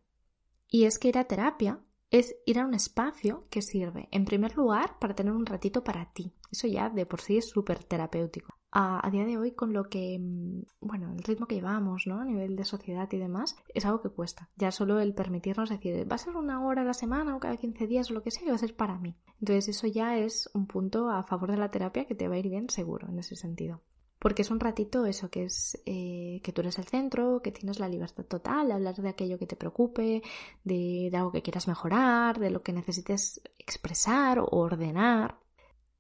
Y 0.69 0.85
es 0.85 0.99
que 0.99 1.09
ir 1.09 1.17
a 1.17 1.25
terapia 1.25 1.81
es 2.11 2.37
ir 2.45 2.59
a 2.59 2.67
un 2.67 2.75
espacio 2.75 3.47
que 3.49 3.63
sirve, 3.63 4.07
en 4.11 4.27
primer 4.27 4.55
lugar, 4.55 4.99
para 4.99 5.15
tener 5.15 5.33
un 5.33 5.47
ratito 5.47 5.83
para 5.83 6.13
ti. 6.13 6.35
Eso 6.53 6.67
ya 6.67 6.91
de 6.91 7.07
por 7.07 7.23
sí 7.23 7.39
es 7.39 7.49
súper 7.49 7.83
terapéutico 7.83 8.54
a, 8.77 9.09
día 9.11 9.25
de 9.25 9.39
hoy 9.39 9.53
con 9.53 9.73
lo 9.73 9.89
que, 9.89 10.19
mm, 10.19 10.63
bueno, 10.81 11.13
el 11.13 11.23
ritmo 11.23 11.47
que 11.47 11.55
llevamos, 11.55 12.09
¿no? 12.09 12.21
A 12.21 12.25
nivel 12.25 12.57
de 12.57 12.65
sociedad 12.65 13.09
y 13.13 13.19
demás, 13.19 13.57
es 13.73 13.87
algo 13.87 14.03
que 14.03 14.09
cuesta. 14.11 14.51
Ya 14.57 14.73
solo 14.73 14.99
el 14.99 15.15
permitirnos 15.15 15.71
decir, 15.71 16.11
va 16.11 16.17
a 16.17 16.19
ser 16.19 16.37
una 16.37 16.65
hora 16.65 16.83
a 16.83 16.85
la 16.85 16.93
semana 16.93 17.37
o 17.37 17.41
cada 17.41 17.57
15 17.57 17.87
días 17.87 18.11
o 18.11 18.15
lo 18.15 18.23
que 18.23 18.33
sea, 18.33 18.43
que 18.43 18.51
va 18.51 18.57
a 18.57 18.59
ser 18.59 18.75
para 18.75 18.99
mí. 18.99 19.17
Entonces 19.41 19.69
eso 19.69 19.87
ya 19.87 20.19
es 20.19 20.51
un 20.55 20.67
punto 20.67 21.09
a 21.09 21.23
favor 21.23 21.53
de 21.53 21.57
la 21.57 21.71
terapia 21.71 22.07
que 22.07 22.17
te 22.17 22.27
va 22.27 22.35
a 22.35 22.39
ir 22.39 22.49
bien 22.49 22.69
seguro 22.69 23.09
en 23.09 23.21
ese 23.21 23.37
sentido. 23.37 23.81
Porque 24.19 24.43
es 24.43 24.51
un 24.51 24.59
ratito 24.59 25.07
eso, 25.07 25.31
que 25.31 25.45
es 25.45 25.81
eh, 25.87 26.41
que 26.43 26.53
tú 26.53 26.63
eres 26.63 26.79
el 26.79 26.87
centro, 26.87 27.43
que 27.43 27.53
tienes 27.53 27.79
la 27.79 27.89
libertad 27.89 28.25
total 28.25 28.69
de 28.69 28.75
hablar 28.75 28.97
de 28.97 29.09
aquello 29.09 29.39
que 29.39 29.47
te 29.47 29.55
preocupe, 29.55 30.23
de, 30.65 31.09
de 31.13 31.17
algo 31.17 31.31
que 31.31 31.43
quieras 31.43 31.69
mejorar, 31.69 32.41
de 32.41 32.51
lo 32.51 32.63
que 32.63 32.73
necesites 32.73 33.41
expresar 33.59 34.41
o 34.41 34.49
ordenar. 34.51 35.39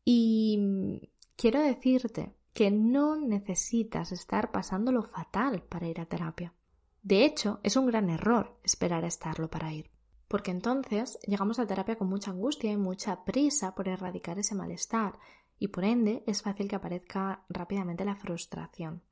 Y 0.04 0.58
mm, 0.58 1.06
quiero 1.36 1.60
decirte 1.60 2.32
que 2.54 2.70
no 2.70 3.16
necesitas 3.16 4.12
estar 4.12 4.52
pasándolo 4.52 5.02
fatal 5.02 5.62
para 5.64 5.88
ir 5.88 6.00
a 6.00 6.06
terapia. 6.06 6.54
De 7.02 7.24
hecho, 7.24 7.60
es 7.62 7.76
un 7.76 7.86
gran 7.86 8.08
error 8.08 8.58
esperar 8.62 9.04
a 9.04 9.08
estarlo 9.08 9.50
para 9.50 9.72
ir, 9.72 9.90
porque 10.28 10.52
entonces 10.52 11.18
llegamos 11.26 11.58
a 11.58 11.66
terapia 11.66 11.96
con 11.96 12.08
mucha 12.08 12.30
angustia 12.30 12.70
y 12.70 12.76
mucha 12.76 13.24
prisa 13.24 13.74
por 13.74 13.88
erradicar 13.88 14.38
ese 14.38 14.54
malestar, 14.54 15.18
y 15.58 15.68
por 15.68 15.84
ende 15.84 16.22
es 16.26 16.42
fácil 16.42 16.68
que 16.68 16.76
aparezca 16.76 17.44
rápidamente 17.48 18.04
la 18.04 18.16
frustración, 18.16 19.02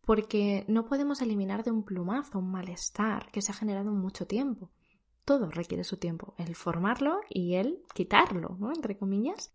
porque 0.00 0.64
no 0.66 0.86
podemos 0.86 1.20
eliminar 1.20 1.62
de 1.62 1.70
un 1.70 1.84
plumazo 1.84 2.38
un 2.38 2.50
malestar 2.50 3.30
que 3.30 3.42
se 3.42 3.52
ha 3.52 3.54
generado 3.54 3.90
en 3.90 3.98
mucho 3.98 4.26
tiempo. 4.26 4.70
Todo 5.24 5.50
requiere 5.50 5.84
su 5.84 5.98
tiempo, 5.98 6.34
el 6.38 6.56
formarlo 6.56 7.20
y 7.28 7.54
el 7.54 7.84
quitarlo, 7.94 8.56
¿no? 8.58 8.72
Entre 8.72 8.96
comillas. 8.96 9.54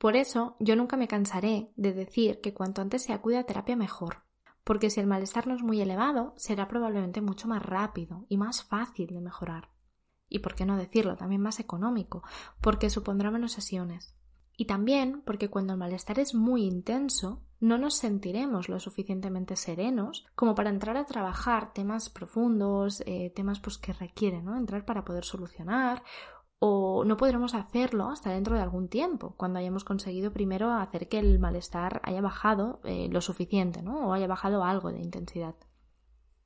Por 0.00 0.16
eso 0.16 0.56
yo 0.58 0.76
nunca 0.76 0.96
me 0.96 1.08
cansaré 1.08 1.74
de 1.76 1.92
decir 1.92 2.40
que 2.40 2.54
cuanto 2.54 2.80
antes 2.80 3.02
se 3.02 3.12
acude 3.12 3.36
a 3.36 3.44
terapia 3.44 3.76
mejor, 3.76 4.22
porque 4.64 4.88
si 4.88 4.98
el 4.98 5.06
malestar 5.06 5.46
no 5.46 5.54
es 5.54 5.62
muy 5.62 5.78
elevado, 5.78 6.32
será 6.38 6.68
probablemente 6.68 7.20
mucho 7.20 7.46
más 7.48 7.62
rápido 7.62 8.24
y 8.30 8.38
más 8.38 8.64
fácil 8.64 9.08
de 9.08 9.20
mejorar. 9.20 9.68
Y 10.26 10.38
por 10.38 10.54
qué 10.54 10.64
no 10.64 10.78
decirlo, 10.78 11.16
también 11.16 11.42
más 11.42 11.60
económico, 11.60 12.22
porque 12.62 12.88
supondrá 12.88 13.30
menos 13.30 13.52
sesiones. 13.52 14.16
Y 14.56 14.64
también 14.64 15.20
porque 15.20 15.50
cuando 15.50 15.74
el 15.74 15.78
malestar 15.78 16.18
es 16.18 16.34
muy 16.34 16.64
intenso, 16.64 17.42
no 17.60 17.76
nos 17.76 17.98
sentiremos 17.98 18.70
lo 18.70 18.80
suficientemente 18.80 19.54
serenos 19.54 20.24
como 20.34 20.54
para 20.54 20.70
entrar 20.70 20.96
a 20.96 21.04
trabajar 21.04 21.74
temas 21.74 22.08
profundos, 22.08 23.02
eh, 23.04 23.34
temas 23.36 23.60
pues, 23.60 23.76
que 23.76 23.92
requieren 23.92 24.48
entrar 24.48 24.86
para 24.86 25.04
poder 25.04 25.26
solucionar 25.26 26.02
o 26.60 27.04
no 27.04 27.16
podremos 27.16 27.54
hacerlo 27.54 28.10
hasta 28.10 28.30
dentro 28.30 28.54
de 28.54 28.62
algún 28.62 28.88
tiempo, 28.88 29.34
cuando 29.36 29.58
hayamos 29.58 29.82
conseguido 29.82 30.32
primero 30.32 30.70
hacer 30.70 31.08
que 31.08 31.18
el 31.18 31.38
malestar 31.38 32.00
haya 32.04 32.20
bajado 32.20 32.80
eh, 32.84 33.08
lo 33.10 33.22
suficiente, 33.22 33.82
¿no? 33.82 34.08
O 34.08 34.12
haya 34.12 34.26
bajado 34.26 34.62
algo 34.62 34.92
de 34.92 35.00
intensidad. 35.00 35.54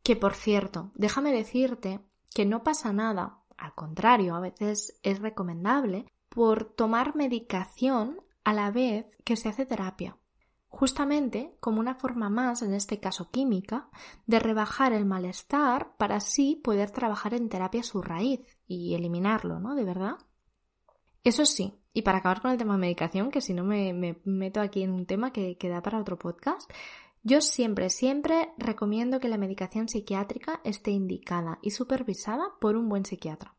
Que 0.04 0.14
por 0.14 0.34
cierto, 0.34 0.92
déjame 0.94 1.32
decirte 1.32 2.00
que 2.32 2.46
no 2.46 2.62
pasa 2.62 2.92
nada, 2.92 3.40
al 3.56 3.74
contrario, 3.74 4.36
a 4.36 4.40
veces 4.40 4.98
es 5.02 5.18
recomendable 5.18 6.06
por 6.28 6.64
tomar 6.64 7.16
medicación 7.16 8.20
a 8.44 8.52
la 8.52 8.70
vez 8.70 9.06
que 9.24 9.36
se 9.36 9.48
hace 9.48 9.66
terapia 9.66 10.16
justamente 10.74 11.56
como 11.60 11.78
una 11.78 11.94
forma 11.94 12.28
más, 12.28 12.62
en 12.62 12.74
este 12.74 12.98
caso 12.98 13.30
química, 13.30 13.88
de 14.26 14.40
rebajar 14.40 14.92
el 14.92 15.06
malestar 15.06 15.94
para 15.96 16.16
así 16.16 16.60
poder 16.64 16.90
trabajar 16.90 17.32
en 17.32 17.48
terapia 17.48 17.84
su 17.84 18.02
raíz 18.02 18.40
y 18.66 18.94
eliminarlo, 18.94 19.60
¿no? 19.60 19.76
De 19.76 19.84
verdad. 19.84 20.16
Eso 21.22 21.46
sí, 21.46 21.80
y 21.92 22.02
para 22.02 22.18
acabar 22.18 22.42
con 22.42 22.50
el 22.50 22.58
tema 22.58 22.74
de 22.74 22.80
medicación, 22.80 23.30
que 23.30 23.40
si 23.40 23.54
no 23.54 23.62
me, 23.62 24.18
meto 24.24 24.60
aquí 24.60 24.82
en 24.82 24.90
un 24.90 25.06
tema 25.06 25.32
que, 25.32 25.56
que 25.56 25.68
da 25.68 25.80
para 25.80 26.00
otro 26.00 26.18
podcast, 26.18 26.68
yo 27.22 27.40
siempre, 27.40 27.88
siempre 27.88 28.52
recomiendo 28.58 29.20
que 29.20 29.28
la 29.28 29.38
medicación 29.38 29.88
psiquiátrica 29.88 30.60
esté 30.64 30.90
indicada 30.90 31.60
y 31.62 31.70
supervisada 31.70 32.52
por 32.60 32.76
un 32.76 32.88
buen 32.88 33.04
psiquiatra. 33.04 33.54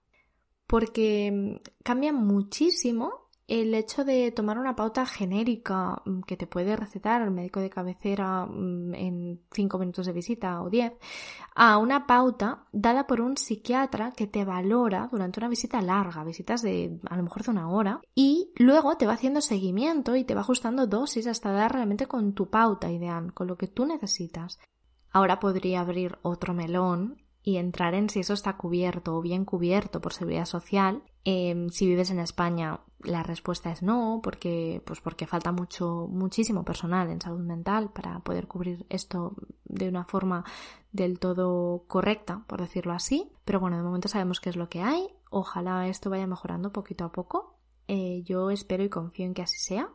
Porque 0.67 1.31
mm, 1.31 1.55
cambia 1.81 2.11
muchísimo 2.11 3.24
el 3.47 3.75
hecho 3.75 4.03
de 4.03 4.31
tomar 4.31 4.57
una 4.57 4.75
pauta 4.75 5.05
genérica 5.05 6.01
mm, 6.05 6.21
que 6.21 6.37
te 6.37 6.47
puede 6.47 6.75
recetar 6.75 7.21
el 7.21 7.31
médico 7.31 7.59
de 7.59 7.69
cabecera 7.69 8.45
mm, 8.45 8.93
en 8.95 9.41
5 9.51 9.77
minutos 9.77 10.07
de 10.07 10.13
visita 10.13 10.61
o 10.61 10.69
10 10.69 10.93
a 11.53 11.77
una 11.77 12.07
pauta 12.07 12.65
dada 12.71 13.05
por 13.07 13.21
un 13.21 13.37
psiquiatra 13.37 14.11
que 14.11 14.27
te 14.27 14.45
valora 14.45 15.07
durante 15.11 15.39
una 15.39 15.49
visita 15.49 15.81
larga, 15.81 16.23
visitas 16.23 16.61
de 16.61 16.99
a 17.09 17.15
lo 17.15 17.23
mejor 17.23 17.43
de 17.43 17.51
una 17.51 17.69
hora 17.69 18.01
y 18.15 18.51
luego 18.55 18.97
te 18.97 19.05
va 19.05 19.13
haciendo 19.13 19.41
seguimiento 19.41 20.15
y 20.15 20.23
te 20.23 20.33
va 20.33 20.41
ajustando 20.41 20.87
dosis 20.87 21.27
hasta 21.27 21.51
dar 21.51 21.73
realmente 21.73 22.07
con 22.07 22.33
tu 22.33 22.49
pauta 22.49 22.91
ideal, 22.91 23.33
con 23.33 23.47
lo 23.47 23.57
que 23.57 23.67
tú 23.67 23.85
necesitas. 23.85 24.59
Ahora 25.11 25.39
podría 25.39 25.81
abrir 25.81 26.17
otro 26.23 26.53
melón 26.53 27.24
y 27.45 27.57
entrar 27.57 27.93
en 27.93 28.09
si 28.09 28.21
eso 28.21 28.33
está 28.33 28.57
cubierto 28.57 29.15
o 29.15 29.21
bien 29.21 29.45
cubierto 29.45 30.01
por 30.01 30.13
seguridad 30.13 30.45
social. 30.45 31.03
Em, 31.23 31.69
si 31.69 31.85
vives 31.85 32.09
en 32.09 32.17
España, 32.17 32.79
la 33.03 33.21
respuesta 33.21 33.71
es 33.71 33.83
no, 33.83 34.19
porque, 34.23 34.81
pues 34.83 34.99
porque 34.99 35.27
falta 35.27 35.51
mucho, 35.51 36.07
muchísimo 36.09 36.65
personal 36.65 37.11
en 37.11 37.21
salud 37.21 37.45
mental 37.45 37.91
para 37.93 38.19
poder 38.21 38.47
cubrir 38.47 38.87
esto 38.89 39.35
de 39.63 39.87
una 39.87 40.05
forma 40.05 40.43
del 40.91 41.19
todo 41.19 41.83
correcta, 41.87 42.43
por 42.47 42.61
decirlo 42.61 42.93
así. 42.93 43.31
Pero 43.45 43.59
bueno, 43.59 43.77
de 43.77 43.83
momento 43.83 44.07
sabemos 44.07 44.39
qué 44.39 44.49
es 44.49 44.55
lo 44.55 44.67
que 44.67 44.81
hay. 44.81 45.07
Ojalá 45.29 45.87
esto 45.87 46.09
vaya 46.09 46.25
mejorando 46.25 46.73
poquito 46.73 47.05
a 47.05 47.11
poco. 47.11 47.59
Eh, 47.87 48.23
yo 48.25 48.49
espero 48.49 48.83
y 48.83 48.89
confío 48.89 49.27
en 49.27 49.35
que 49.35 49.43
así 49.43 49.59
sea. 49.59 49.91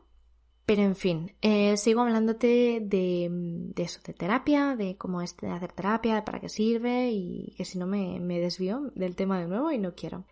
Pero 0.71 0.83
en 0.83 0.95
fin, 0.95 1.35
eh, 1.43 1.77
sigo 1.77 2.03
hablándote 2.03 2.79
de, 2.81 3.29
de, 3.29 3.83
eso, 3.83 3.99
de 4.07 4.15
terapia, 4.15 4.77
de 4.77 4.97
cómo 4.97 5.21
es 5.21 5.35
hacer 5.43 5.73
terapia, 5.73 6.25
para 6.25 6.39
qué 6.39 6.49
sirve 6.49 7.11
y 7.11 7.57
que 7.57 7.65
si 7.65 7.77
no 7.77 7.89
me, 7.89 8.21
me 8.21 8.39
desvío 8.39 8.93
del 8.95 9.17
tema 9.17 9.41
de 9.41 9.49
nuevo 9.49 9.73
y 9.73 9.79
no 9.79 9.97
quiero. 9.97 10.27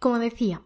Como 0.00 0.18
decía, 0.18 0.64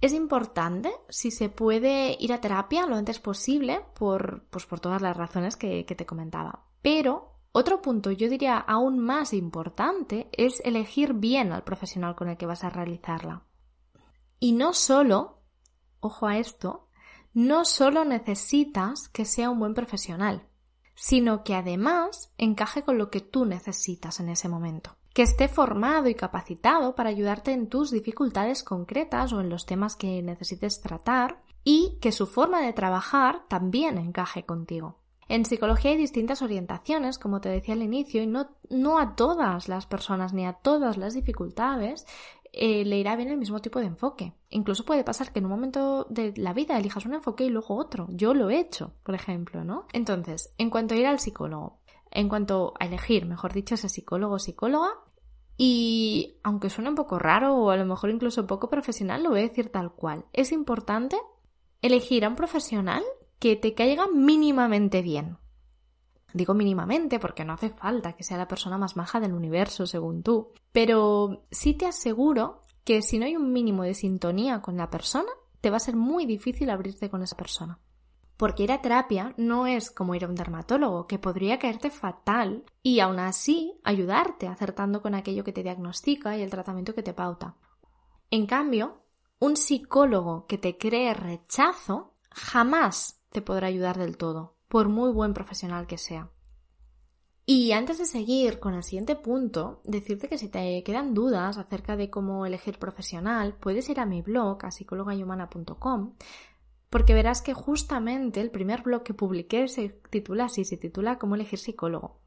es 0.00 0.14
importante 0.14 0.90
si 1.10 1.30
se 1.30 1.50
puede 1.50 2.16
ir 2.18 2.32
a 2.32 2.40
terapia 2.40 2.86
lo 2.86 2.96
antes 2.96 3.18
posible 3.18 3.82
por, 3.94 4.46
pues 4.48 4.64
por 4.64 4.80
todas 4.80 5.02
las 5.02 5.18
razones 5.18 5.58
que 5.58 5.84
te 5.84 6.06
comentaba. 6.06 6.64
Pero 6.80 7.42
otro 7.52 7.82
punto, 7.82 8.10
yo 8.10 8.30
diría 8.30 8.56
aún 8.56 8.98
más 8.98 9.34
importante, 9.34 10.30
es 10.32 10.62
elegir 10.64 11.12
bien 11.12 11.52
al 11.52 11.62
profesional 11.62 12.16
con 12.16 12.30
el 12.30 12.38
que 12.38 12.46
vas 12.46 12.64
a 12.64 12.70
realizarla. 12.70 13.44
Y 14.40 14.52
no 14.52 14.72
solo, 14.72 15.42
ojo 16.00 16.26
a 16.26 16.38
esto, 16.38 16.85
no 17.36 17.66
solo 17.66 18.06
necesitas 18.06 19.10
que 19.12 19.26
sea 19.26 19.50
un 19.50 19.58
buen 19.58 19.74
profesional, 19.74 20.48
sino 20.94 21.44
que 21.44 21.54
además 21.54 22.32
encaje 22.38 22.82
con 22.82 22.96
lo 22.96 23.10
que 23.10 23.20
tú 23.20 23.44
necesitas 23.44 24.20
en 24.20 24.30
ese 24.30 24.48
momento. 24.48 24.96
Que 25.12 25.20
esté 25.20 25.46
formado 25.46 26.08
y 26.08 26.14
capacitado 26.14 26.94
para 26.94 27.10
ayudarte 27.10 27.52
en 27.52 27.68
tus 27.68 27.90
dificultades 27.90 28.62
concretas 28.62 29.34
o 29.34 29.42
en 29.42 29.50
los 29.50 29.66
temas 29.66 29.96
que 29.96 30.22
necesites 30.22 30.80
tratar 30.80 31.42
y 31.62 31.98
que 32.00 32.10
su 32.10 32.26
forma 32.26 32.62
de 32.62 32.72
trabajar 32.72 33.42
también 33.48 33.98
encaje 33.98 34.46
contigo. 34.46 34.96
En 35.28 35.44
psicología 35.44 35.90
hay 35.90 35.96
distintas 35.98 36.40
orientaciones, 36.40 37.18
como 37.18 37.40
te 37.42 37.48
decía 37.48 37.74
al 37.74 37.82
inicio, 37.82 38.22
y 38.22 38.28
no, 38.28 38.48
no 38.70 38.98
a 38.98 39.16
todas 39.16 39.68
las 39.68 39.84
personas 39.84 40.32
ni 40.32 40.46
a 40.46 40.54
todas 40.54 40.96
las 40.96 41.14
dificultades 41.14 42.06
eh, 42.56 42.84
le 42.84 42.98
irá 42.98 43.14
bien 43.16 43.28
el 43.28 43.36
mismo 43.36 43.60
tipo 43.60 43.80
de 43.80 43.86
enfoque. 43.86 44.32
Incluso 44.48 44.84
puede 44.84 45.04
pasar 45.04 45.32
que 45.32 45.40
en 45.40 45.44
un 45.44 45.50
momento 45.50 46.06
de 46.08 46.32
la 46.36 46.54
vida 46.54 46.78
elijas 46.78 47.04
un 47.04 47.14
enfoque 47.14 47.44
y 47.44 47.50
luego 47.50 47.76
otro. 47.76 48.06
Yo 48.10 48.32
lo 48.32 48.48
he 48.48 48.58
hecho, 48.58 48.94
por 49.02 49.14
ejemplo, 49.14 49.62
¿no? 49.62 49.86
Entonces, 49.92 50.54
en 50.56 50.70
cuanto 50.70 50.94
a 50.94 50.96
ir 50.96 51.06
al 51.06 51.20
psicólogo, 51.20 51.80
en 52.10 52.28
cuanto 52.28 52.72
a 52.80 52.86
elegir, 52.86 53.26
mejor 53.26 53.52
dicho, 53.52 53.74
ese 53.74 53.90
psicólogo 53.90 54.36
o 54.36 54.38
psicóloga, 54.38 54.88
y 55.58 56.38
aunque 56.42 56.70
suene 56.70 56.90
un 56.90 56.96
poco 56.96 57.18
raro 57.18 57.54
o 57.56 57.70
a 57.70 57.76
lo 57.76 57.84
mejor 57.84 58.10
incluso 58.10 58.46
poco 58.46 58.70
profesional, 58.70 59.22
lo 59.22 59.30
voy 59.30 59.40
a 59.40 59.48
decir 59.48 59.70
tal 59.70 59.92
cual. 59.92 60.24
Es 60.32 60.50
importante 60.50 61.18
elegir 61.82 62.24
a 62.24 62.28
un 62.28 62.36
profesional 62.36 63.02
que 63.38 63.56
te 63.56 63.74
caiga 63.74 64.06
mínimamente 64.08 65.02
bien. 65.02 65.38
Digo 66.36 66.52
mínimamente 66.52 67.18
porque 67.18 67.46
no 67.46 67.54
hace 67.54 67.70
falta 67.70 68.12
que 68.12 68.22
sea 68.22 68.36
la 68.36 68.46
persona 68.46 68.76
más 68.76 68.94
maja 68.94 69.20
del 69.20 69.32
universo, 69.32 69.86
según 69.86 70.22
tú. 70.22 70.52
Pero 70.70 71.46
sí 71.50 71.72
te 71.72 71.86
aseguro 71.86 72.60
que 72.84 73.00
si 73.00 73.18
no 73.18 73.24
hay 73.24 73.36
un 73.36 73.54
mínimo 73.54 73.84
de 73.84 73.94
sintonía 73.94 74.60
con 74.60 74.76
la 74.76 74.90
persona, 74.90 75.30
te 75.62 75.70
va 75.70 75.78
a 75.78 75.80
ser 75.80 75.96
muy 75.96 76.26
difícil 76.26 76.68
abrirte 76.68 77.08
con 77.08 77.22
esa 77.22 77.38
persona. 77.38 77.78
Porque 78.36 78.64
ir 78.64 78.72
a 78.72 78.82
terapia 78.82 79.32
no 79.38 79.66
es 79.66 79.90
como 79.90 80.14
ir 80.14 80.24
a 80.24 80.28
un 80.28 80.34
dermatólogo, 80.34 81.06
que 81.06 81.18
podría 81.18 81.58
caerte 81.58 81.88
fatal 81.88 82.64
y 82.82 83.00
aún 83.00 83.18
así 83.18 83.80
ayudarte 83.82 84.46
acertando 84.46 85.00
con 85.00 85.14
aquello 85.14 85.42
que 85.42 85.54
te 85.54 85.62
diagnostica 85.62 86.36
y 86.36 86.42
el 86.42 86.50
tratamiento 86.50 86.94
que 86.94 87.02
te 87.02 87.14
pauta. 87.14 87.56
En 88.30 88.44
cambio, 88.44 89.04
un 89.38 89.56
psicólogo 89.56 90.44
que 90.46 90.58
te 90.58 90.76
cree 90.76 91.14
rechazo 91.14 92.12
jamás 92.30 93.22
te 93.30 93.40
podrá 93.40 93.68
ayudar 93.68 93.96
del 93.96 94.18
todo 94.18 94.55
por 94.68 94.88
muy 94.88 95.12
buen 95.12 95.34
profesional 95.34 95.86
que 95.86 95.98
sea. 95.98 96.30
Y 97.48 97.70
antes 97.70 97.98
de 97.98 98.06
seguir 98.06 98.58
con 98.58 98.74
el 98.74 98.82
siguiente 98.82 99.14
punto, 99.14 99.80
decirte 99.84 100.28
que 100.28 100.36
si 100.36 100.48
te 100.48 100.82
quedan 100.82 101.14
dudas 101.14 101.58
acerca 101.58 101.96
de 101.96 102.10
cómo 102.10 102.44
elegir 102.44 102.80
profesional, 102.80 103.54
puedes 103.54 103.88
ir 103.88 104.00
a 104.00 104.06
mi 104.06 104.20
blog, 104.20 104.64
a 104.64 104.72
psicologayhumana.com, 104.72 106.14
porque 106.90 107.14
verás 107.14 107.42
que 107.42 107.54
justamente 107.54 108.40
el 108.40 108.50
primer 108.50 108.82
blog 108.82 109.04
que 109.04 109.14
publiqué 109.14 109.68
se 109.68 109.90
titula 110.10 110.46
así, 110.46 110.64
se 110.64 110.76
titula 110.76 111.18
Cómo 111.18 111.36
elegir 111.36 111.60
psicólogo. 111.60 112.18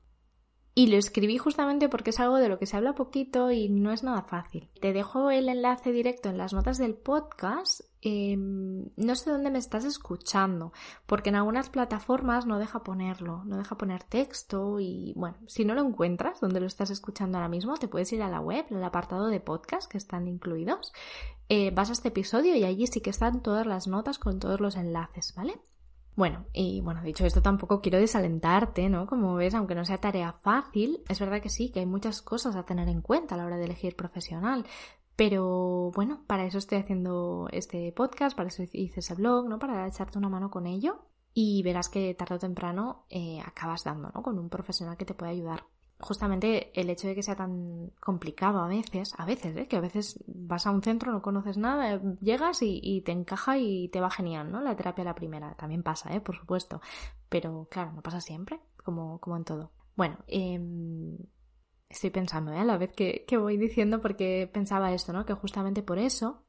Y 0.79 0.87
lo 0.87 0.95
escribí 0.95 1.37
justamente 1.37 1.89
porque 1.89 2.11
es 2.11 2.21
algo 2.21 2.37
de 2.37 2.47
lo 2.47 2.57
que 2.57 2.65
se 2.65 2.77
habla 2.77 2.95
poquito 2.95 3.51
y 3.51 3.67
no 3.67 3.91
es 3.91 4.01
nada 4.01 4.21
fácil. 4.21 4.69
Te 4.79 4.93
dejo 4.93 5.29
el 5.29 5.49
enlace 5.49 5.91
directo 5.91 6.29
en 6.29 6.37
las 6.37 6.53
notas 6.53 6.77
del 6.77 6.95
podcast. 6.95 7.81
Em, 8.01 8.85
no 8.95 9.15
sé 9.15 9.29
dónde 9.29 9.51
me 9.51 9.59
estás 9.59 9.83
escuchando, 9.83 10.71
porque 11.05 11.31
en 11.31 11.35
algunas 11.35 11.69
plataformas 11.69 12.45
no 12.45 12.59
deja 12.59 12.81
ponerlo, 12.81 13.43
no 13.43 13.57
deja 13.57 13.77
poner 13.77 14.03
texto 14.05 14.79
y 14.79 15.11
bueno, 15.17 15.35
si 15.47 15.65
no 15.65 15.75
lo 15.75 15.85
encuentras 15.85 16.39
donde 16.39 16.61
lo 16.61 16.67
estás 16.67 16.91
escuchando 16.91 17.37
ahora 17.37 17.49
mismo, 17.49 17.75
te 17.75 17.89
puedes 17.89 18.13
ir 18.13 18.23
a 18.23 18.29
la 18.29 18.39
web, 18.39 18.65
al 18.71 18.81
apartado 18.81 19.27
de 19.27 19.41
podcast 19.41 19.91
que 19.91 19.97
están 19.97 20.29
incluidos, 20.29 20.93
eh, 21.49 21.71
vas 21.71 21.89
a 21.89 21.91
este 21.91 22.07
episodio 22.07 22.55
y 22.55 22.63
allí 22.63 22.87
sí 22.87 23.01
que 23.01 23.09
están 23.09 23.43
todas 23.43 23.67
las 23.67 23.87
notas 23.87 24.17
con 24.17 24.39
todos 24.39 24.61
los 24.61 24.77
enlaces, 24.77 25.33
¿vale? 25.35 25.59
Bueno, 26.15 26.45
y 26.53 26.81
bueno, 26.81 27.01
dicho 27.01 27.25
esto, 27.25 27.41
tampoco 27.41 27.81
quiero 27.81 27.97
desalentarte, 27.97 28.89
¿no? 28.89 29.07
Como 29.07 29.35
ves, 29.35 29.53
aunque 29.53 29.75
no 29.75 29.85
sea 29.85 29.99
tarea 29.99 30.33
fácil, 30.43 31.01
es 31.07 31.19
verdad 31.19 31.41
que 31.41 31.49
sí, 31.49 31.71
que 31.71 31.79
hay 31.79 31.85
muchas 31.85 32.21
cosas 32.21 32.55
a 32.55 32.63
tener 32.65 32.89
en 32.89 33.01
cuenta 33.01 33.35
a 33.35 33.37
la 33.37 33.45
hora 33.45 33.57
de 33.57 33.65
elegir 33.65 33.95
profesional. 33.95 34.65
Pero 35.15 35.91
bueno, 35.95 36.23
para 36.27 36.45
eso 36.45 36.57
estoy 36.57 36.77
haciendo 36.77 37.47
este 37.51 37.91
podcast, 37.91 38.35
para 38.37 38.49
eso 38.49 38.63
hice 38.63 39.01
ese 39.01 39.15
blog, 39.15 39.49
¿no? 39.49 39.59
Para 39.59 39.87
echarte 39.87 40.17
una 40.17 40.29
mano 40.29 40.49
con 40.49 40.65
ello. 40.65 41.05
Y 41.33 41.61
verás 41.63 41.89
que 41.89 42.13
tarde 42.15 42.35
o 42.35 42.39
temprano 42.39 43.05
eh, 43.09 43.39
acabas 43.45 43.83
dando, 43.83 44.11
¿no? 44.13 44.23
Con 44.23 44.39
un 44.39 44.49
profesional 44.49 44.97
que 44.97 45.05
te 45.05 45.13
puede 45.13 45.33
ayudar 45.33 45.65
justamente 45.99 46.71
el 46.79 46.89
hecho 46.89 47.07
de 47.07 47.15
que 47.15 47.23
sea 47.23 47.35
tan 47.35 47.91
complicado 47.99 48.59
a 48.59 48.67
veces, 48.67 49.13
a 49.17 49.25
veces, 49.25 49.55
¿eh? 49.57 49.67
que 49.67 49.75
a 49.75 49.81
veces 49.81 50.17
vas 50.27 50.65
a 50.65 50.71
un 50.71 50.81
centro, 50.81 51.11
no 51.11 51.21
conoces 51.21 51.57
nada, 51.57 52.01
llegas 52.21 52.59
y, 52.61 53.01
te 53.01 53.11
encaja 53.11 53.57
y 53.57 53.89
te 53.89 53.99
va 53.99 54.09
genial, 54.09 54.51
¿no? 54.51 54.61
La 54.61 54.75
terapia 54.75 55.03
la 55.03 55.15
primera, 55.15 55.55
también 55.55 55.83
pasa, 55.83 56.13
¿eh? 56.15 56.21
por 56.21 56.37
supuesto, 56.37 56.81
pero 57.27 57.67
claro, 57.69 57.91
no 57.91 58.01
pasa 58.01 58.21
siempre, 58.21 58.61
como, 58.83 59.19
como 59.19 59.35
en 59.37 59.43
todo. 59.43 59.71
Bueno, 59.95 60.17
em, 60.27 61.17
estoy 61.89 62.11
pensando 62.11 62.53
¿eh? 62.53 62.59
a 62.59 62.63
la 62.63 62.77
vez 62.77 62.93
que, 62.93 63.25
que 63.27 63.37
voy 63.37 63.57
diciendo 63.57 64.01
porque 64.01 64.49
pensaba 64.51 64.93
esto, 64.93 65.11
¿no? 65.11 65.25
Que 65.25 65.33
justamente 65.33 65.83
por 65.83 65.99
eso 65.99 66.43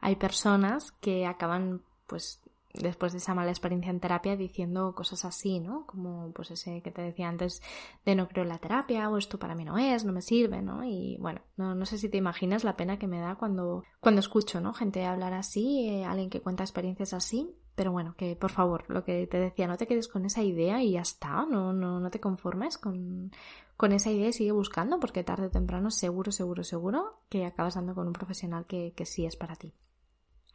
hay 0.00 0.16
personas 0.16 0.92
que 0.92 1.26
acaban 1.26 1.82
pues 2.06 2.42
después 2.80 3.12
de 3.12 3.18
esa 3.18 3.34
mala 3.34 3.50
experiencia 3.50 3.90
en 3.90 4.00
terapia 4.00 4.36
diciendo 4.36 4.94
cosas 4.94 5.24
así, 5.24 5.60
¿no? 5.60 5.86
Como 5.86 6.32
pues 6.32 6.50
ese 6.50 6.82
que 6.82 6.90
te 6.90 7.02
decía 7.02 7.28
antes 7.28 7.62
de 8.04 8.14
no 8.14 8.28
creo 8.28 8.44
en 8.44 8.50
la 8.50 8.58
terapia 8.58 9.08
o 9.10 9.16
esto 9.16 9.38
para 9.38 9.54
mí 9.54 9.64
no 9.64 9.78
es, 9.78 10.04
no 10.04 10.12
me 10.12 10.22
sirve, 10.22 10.62
¿no? 10.62 10.84
Y 10.84 11.16
bueno, 11.20 11.40
no, 11.56 11.74
no 11.74 11.86
sé 11.86 11.98
si 11.98 12.08
te 12.08 12.18
imaginas 12.18 12.64
la 12.64 12.76
pena 12.76 12.98
que 12.98 13.06
me 13.06 13.20
da 13.20 13.36
cuando, 13.36 13.84
cuando 14.00 14.20
escucho, 14.20 14.60
¿no? 14.60 14.72
Gente 14.72 15.04
hablar 15.04 15.32
así, 15.34 15.88
eh, 15.88 16.04
alguien 16.04 16.30
que 16.30 16.40
cuenta 16.40 16.64
experiencias 16.64 17.12
así. 17.12 17.54
Pero 17.74 17.92
bueno, 17.92 18.14
que 18.16 18.36
por 18.36 18.50
favor, 18.50 18.84
lo 18.88 19.04
que 19.04 19.26
te 19.26 19.38
decía, 19.38 19.66
no 19.66 19.76
te 19.76 19.86
quedes 19.86 20.08
con 20.08 20.24
esa 20.24 20.42
idea 20.42 20.82
y 20.82 20.92
ya 20.92 21.02
está, 21.02 21.44
no, 21.44 21.74
no, 21.74 22.00
no 22.00 22.10
te 22.10 22.20
conformes 22.20 22.78
con, 22.78 23.32
con 23.76 23.92
esa 23.92 24.10
idea 24.10 24.28
y 24.28 24.32
sigue 24.32 24.52
buscando 24.52 24.98
porque 24.98 25.24
tarde 25.24 25.48
o 25.48 25.50
temprano 25.50 25.90
seguro, 25.90 26.32
seguro, 26.32 26.64
seguro 26.64 27.20
que 27.28 27.44
acabas 27.44 27.74
dando 27.74 27.94
con 27.94 28.06
un 28.06 28.14
profesional 28.14 28.64
que, 28.64 28.94
que 28.96 29.04
sí 29.04 29.26
es 29.26 29.36
para 29.36 29.56
ti. 29.56 29.74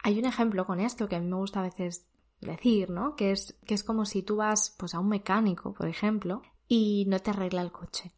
Hay 0.02 0.18
un 0.18 0.24
ejemplo 0.24 0.66
con 0.66 0.80
esto 0.80 1.08
que 1.08 1.14
a 1.14 1.20
mí 1.20 1.28
me 1.28 1.36
gusta 1.36 1.60
a 1.60 1.62
veces 1.62 2.10
decir, 2.42 2.90
¿no? 2.90 3.16
Que 3.16 3.32
es, 3.32 3.58
que 3.66 3.74
es 3.74 3.82
como 3.82 4.04
si 4.04 4.22
tú 4.22 4.36
vas 4.36 4.74
pues 4.78 4.94
a 4.94 5.00
un 5.00 5.08
mecánico, 5.08 5.72
por 5.72 5.88
ejemplo, 5.88 6.42
y 6.68 7.04
no 7.08 7.18
te 7.18 7.30
arregla 7.30 7.62
el 7.62 7.72
coche. 7.72 8.12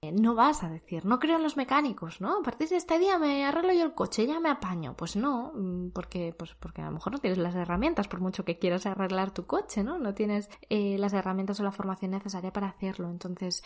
No 0.00 0.36
vas 0.36 0.62
a 0.62 0.68
decir, 0.68 1.04
no 1.04 1.18
creo 1.18 1.38
en 1.38 1.42
los 1.42 1.56
mecánicos, 1.56 2.20
¿no? 2.20 2.38
A 2.38 2.42
partir 2.42 2.68
de 2.68 2.76
este 2.76 3.00
día 3.00 3.18
me 3.18 3.44
arreglo 3.44 3.72
yo 3.72 3.82
el 3.82 3.94
coche, 3.94 4.28
ya 4.28 4.38
me 4.38 4.48
apaño. 4.48 4.94
Pues 4.96 5.16
no, 5.16 5.52
mm, 5.54 5.90
porque, 5.90 6.32
pues 6.38 6.54
porque 6.54 6.82
a 6.82 6.86
lo 6.86 6.92
mejor 6.92 7.12
no 7.12 7.18
tienes 7.18 7.38
las 7.38 7.56
herramientas, 7.56 8.06
por 8.06 8.20
mucho 8.20 8.44
que 8.44 8.60
quieras 8.60 8.86
arreglar 8.86 9.32
tu 9.32 9.46
coche, 9.46 9.82
¿no? 9.82 9.98
No 9.98 10.14
tienes 10.14 10.48
eh, 10.68 10.96
las 10.98 11.14
herramientas 11.14 11.58
o 11.58 11.64
la 11.64 11.72
formación 11.72 12.12
necesaria 12.12 12.52
para 12.52 12.68
hacerlo. 12.68 13.10
Entonces, 13.10 13.64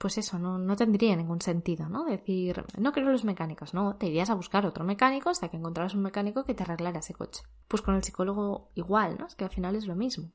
pues 0.00 0.16
eso, 0.16 0.38
no, 0.38 0.56
no 0.56 0.76
tendría 0.76 1.14
ningún 1.14 1.42
sentido, 1.42 1.90
¿no? 1.90 2.06
Decir, 2.06 2.64
no 2.78 2.90
creo 2.90 3.10
los 3.10 3.26
mecánicos, 3.26 3.74
no, 3.74 3.96
te 3.96 4.06
irías 4.06 4.30
a 4.30 4.34
buscar 4.34 4.64
otro 4.64 4.82
mecánico 4.82 5.28
hasta 5.28 5.50
que 5.50 5.58
encontraras 5.58 5.94
un 5.94 6.00
mecánico 6.00 6.42
que 6.44 6.54
te 6.54 6.62
arreglara 6.62 7.00
ese 7.00 7.12
coche. 7.12 7.42
Pues 7.68 7.82
con 7.82 7.94
el 7.94 8.02
psicólogo 8.02 8.70
igual, 8.74 9.18
¿no? 9.18 9.26
Es 9.26 9.34
que 9.34 9.44
al 9.44 9.50
final 9.50 9.76
es 9.76 9.86
lo 9.86 9.94
mismo. 9.94 10.32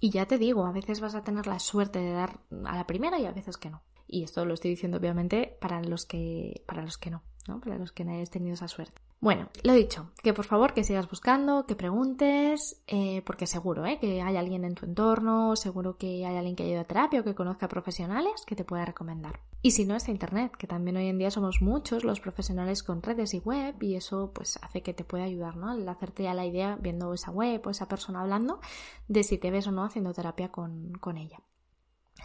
Y 0.00 0.10
ya 0.10 0.26
te 0.26 0.36
digo, 0.36 0.66
a 0.66 0.72
veces 0.72 1.00
vas 1.00 1.14
a 1.14 1.24
tener 1.24 1.46
la 1.46 1.58
suerte 1.58 1.98
de 1.98 2.12
dar 2.12 2.40
a 2.66 2.76
la 2.76 2.86
primera 2.86 3.18
y 3.18 3.24
a 3.24 3.32
veces 3.32 3.56
que 3.56 3.70
no. 3.70 3.82
Y 4.10 4.24
esto 4.24 4.44
lo 4.44 4.54
estoy 4.54 4.72
diciendo 4.72 4.98
obviamente 4.98 5.56
para 5.60 5.82
los 5.82 6.04
que, 6.04 6.62
para 6.66 6.82
los 6.82 6.98
que 6.98 7.10
no, 7.10 7.22
¿no? 7.46 7.60
Para 7.60 7.78
los 7.78 7.92
que 7.92 8.04
no 8.04 8.12
hayáis 8.12 8.30
tenido 8.30 8.54
esa 8.54 8.68
suerte. 8.68 9.00
Bueno, 9.22 9.50
lo 9.64 9.74
dicho, 9.74 10.10
que 10.22 10.32
por 10.32 10.46
favor 10.46 10.72
que 10.72 10.82
sigas 10.82 11.08
buscando, 11.08 11.66
que 11.66 11.76
preguntes, 11.76 12.82
eh, 12.86 13.20
porque 13.26 13.46
seguro 13.46 13.84
¿eh? 13.84 13.98
que 14.00 14.22
hay 14.22 14.36
alguien 14.38 14.64
en 14.64 14.74
tu 14.74 14.86
entorno, 14.86 15.56
seguro 15.56 15.98
que 15.98 16.24
hay 16.24 16.36
alguien 16.36 16.56
que 16.56 16.62
haya 16.62 16.72
ido 16.72 16.80
a 16.80 16.84
terapia 16.84 17.20
o 17.20 17.24
que 17.24 17.34
conozca 17.34 17.68
profesionales 17.68 18.46
que 18.46 18.56
te 18.56 18.64
pueda 18.64 18.86
recomendar. 18.86 19.40
Y 19.60 19.72
si 19.72 19.84
no, 19.84 19.94
es 19.94 20.08
Internet, 20.08 20.52
que 20.56 20.66
también 20.66 20.96
hoy 20.96 21.08
en 21.08 21.18
día 21.18 21.30
somos 21.30 21.60
muchos 21.60 22.02
los 22.02 22.18
profesionales 22.18 22.82
con 22.82 23.02
redes 23.02 23.34
y 23.34 23.40
web 23.40 23.74
y 23.82 23.94
eso 23.94 24.32
pues 24.34 24.58
hace 24.62 24.82
que 24.82 24.94
te 24.94 25.04
pueda 25.04 25.24
ayudar, 25.24 25.54
¿no? 25.54 25.74
El 25.74 25.86
hacerte 25.86 26.22
ya 26.22 26.32
la 26.32 26.46
idea 26.46 26.78
viendo 26.80 27.12
esa 27.12 27.30
web 27.30 27.60
o 27.66 27.70
esa 27.70 27.88
persona 27.88 28.22
hablando 28.22 28.60
de 29.06 29.22
si 29.22 29.36
te 29.36 29.50
ves 29.50 29.66
o 29.66 29.70
no 29.70 29.84
haciendo 29.84 30.14
terapia 30.14 30.50
con, 30.50 30.92
con 30.94 31.18
ella. 31.18 31.42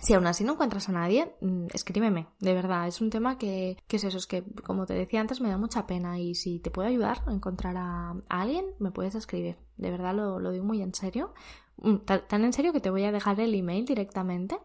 Si 0.02 0.14
aún 0.14 0.28
así 0.28 0.44
no 0.44 0.54
encuentras 0.54 0.90
a 0.90 0.92
nadie, 0.92 1.34
mm, 1.42 1.68
escríbeme, 1.74 2.28
de 2.40 2.54
verdad. 2.54 2.88
Es 2.88 3.02
un 3.02 3.10
tema 3.10 3.38
que, 3.38 3.78
que 3.88 3.98
es 3.98 4.04
eso, 4.04 4.18
es 4.18 4.28
que 4.28 4.44
como 4.64 4.86
te 4.86 4.94
decía 4.94 5.22
antes 5.22 5.42
me 5.42 5.50
da 5.50 5.58
mucha 5.58 5.88
pena 5.88 6.20
y 6.20 6.36
si 6.36 6.60
te 6.60 6.72
puedo 6.72 6.88
ayudar 6.88 7.24
a 7.28 7.34
encontrar 7.34 7.76
a, 7.78 8.16
alguien, 8.30 8.66
me 8.80 8.92
puedes 8.92 9.16
escribir. 9.16 9.58
De 9.78 9.92
verdad 9.92 10.16
lo, 10.16 10.40
lo 10.40 10.52
digo 10.52 10.66
muy 10.66 10.82
en 10.82 10.94
serio. 10.94 11.34
Mm, 11.78 11.98
tan 12.06 12.44
en 12.44 12.54
serio 12.54 12.74
que 12.74 12.82
te 12.82 12.90
voy 12.90 13.04
a 13.04 13.12
dejar 13.12 13.40
el 13.40 13.54
email 13.54 13.86
directamente 13.86 14.58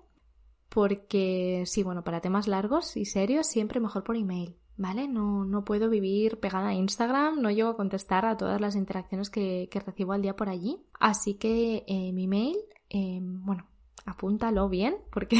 porque 0.71 1.65
sí, 1.67 1.83
bueno, 1.83 2.03
para 2.03 2.21
temas 2.21 2.49
largos 2.49 2.97
y 2.97 3.05
serios 3.05 3.47
siempre 3.47 3.81
mejor 3.81 4.05
por 4.05 4.17
email. 4.17 4.57
¿Vale? 4.77 5.09
No, 5.09 5.45
no 5.45 5.63
puedo 5.63 5.91
vivir 5.91 6.41
pegada 6.41 6.69
a 6.69 6.75
Instagram, 6.75 7.43
no 7.43 7.51
llego 7.51 7.69
a 7.69 7.77
contestar 7.77 8.25
a 8.25 8.39
todas 8.39 8.63
las 8.63 8.77
interacciones 8.77 9.29
que, 9.29 9.69
que 9.71 9.79
recibo 9.79 10.15
al 10.15 10.23
día 10.23 10.37
por 10.37 10.49
allí. 10.49 10.79
Así 10.99 11.35
que 11.35 11.85
eh, 11.87 12.13
mi 12.15 12.27
mail, 12.27 12.57
eh, 12.89 13.19
bueno, 13.21 13.67
apúntalo 14.07 14.69
bien, 14.69 14.97
porque 15.11 15.37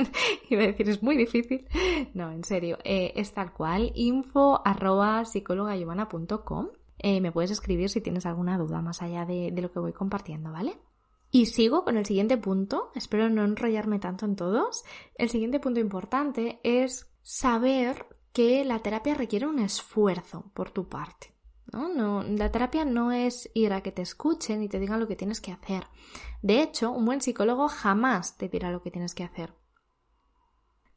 iba 0.50 0.62
a 0.62 0.66
decir 0.66 0.88
es 0.88 1.02
muy 1.02 1.16
difícil. 1.16 1.66
No, 2.14 2.30
en 2.30 2.44
serio, 2.44 2.78
eh, 2.84 3.12
es 3.16 3.32
tal 3.32 3.52
cual, 3.52 3.92
info 3.94 4.60
arroba 4.64 5.22
eh, 6.98 7.20
me 7.20 7.32
puedes 7.32 7.50
escribir 7.50 7.90
si 7.90 8.00
tienes 8.00 8.24
alguna 8.24 8.56
duda 8.56 8.80
más 8.80 9.02
allá 9.02 9.26
de 9.26 9.50
lo 9.60 9.70
que 9.70 9.78
voy 9.78 9.92
compartiendo, 9.92 10.52
¿vale? 10.52 10.78
Y 11.34 11.46
sigo 11.46 11.82
con 11.82 11.96
el 11.96 12.06
siguiente 12.06 12.36
punto, 12.36 12.92
espero 12.94 13.28
no 13.28 13.42
enrollarme 13.42 13.98
tanto 13.98 14.24
en 14.24 14.36
todos. 14.36 14.84
El 15.16 15.30
siguiente 15.30 15.58
punto 15.58 15.80
importante 15.80 16.60
es 16.62 17.12
saber 17.22 18.06
que 18.32 18.64
la 18.64 18.78
terapia 18.78 19.14
requiere 19.14 19.48
un 19.48 19.58
esfuerzo 19.58 20.52
por 20.54 20.70
tu 20.70 20.88
parte. 20.88 21.33
¿No? 21.74 22.22
la 22.22 22.50
terapia 22.50 22.84
no 22.84 23.12
es 23.12 23.50
ir 23.54 23.72
a 23.72 23.82
que 23.82 23.92
te 23.92 24.02
escuchen 24.02 24.62
y 24.62 24.68
te 24.68 24.78
digan 24.78 25.00
lo 25.00 25.08
que 25.08 25.16
tienes 25.16 25.40
que 25.40 25.52
hacer. 25.52 25.84
De 26.42 26.62
hecho, 26.62 26.90
un 26.90 27.04
buen 27.04 27.20
psicólogo 27.20 27.68
jamás 27.68 28.36
te 28.36 28.48
dirá 28.48 28.70
lo 28.70 28.82
que 28.82 28.90
tienes 28.90 29.14
que 29.14 29.24
hacer. 29.24 29.54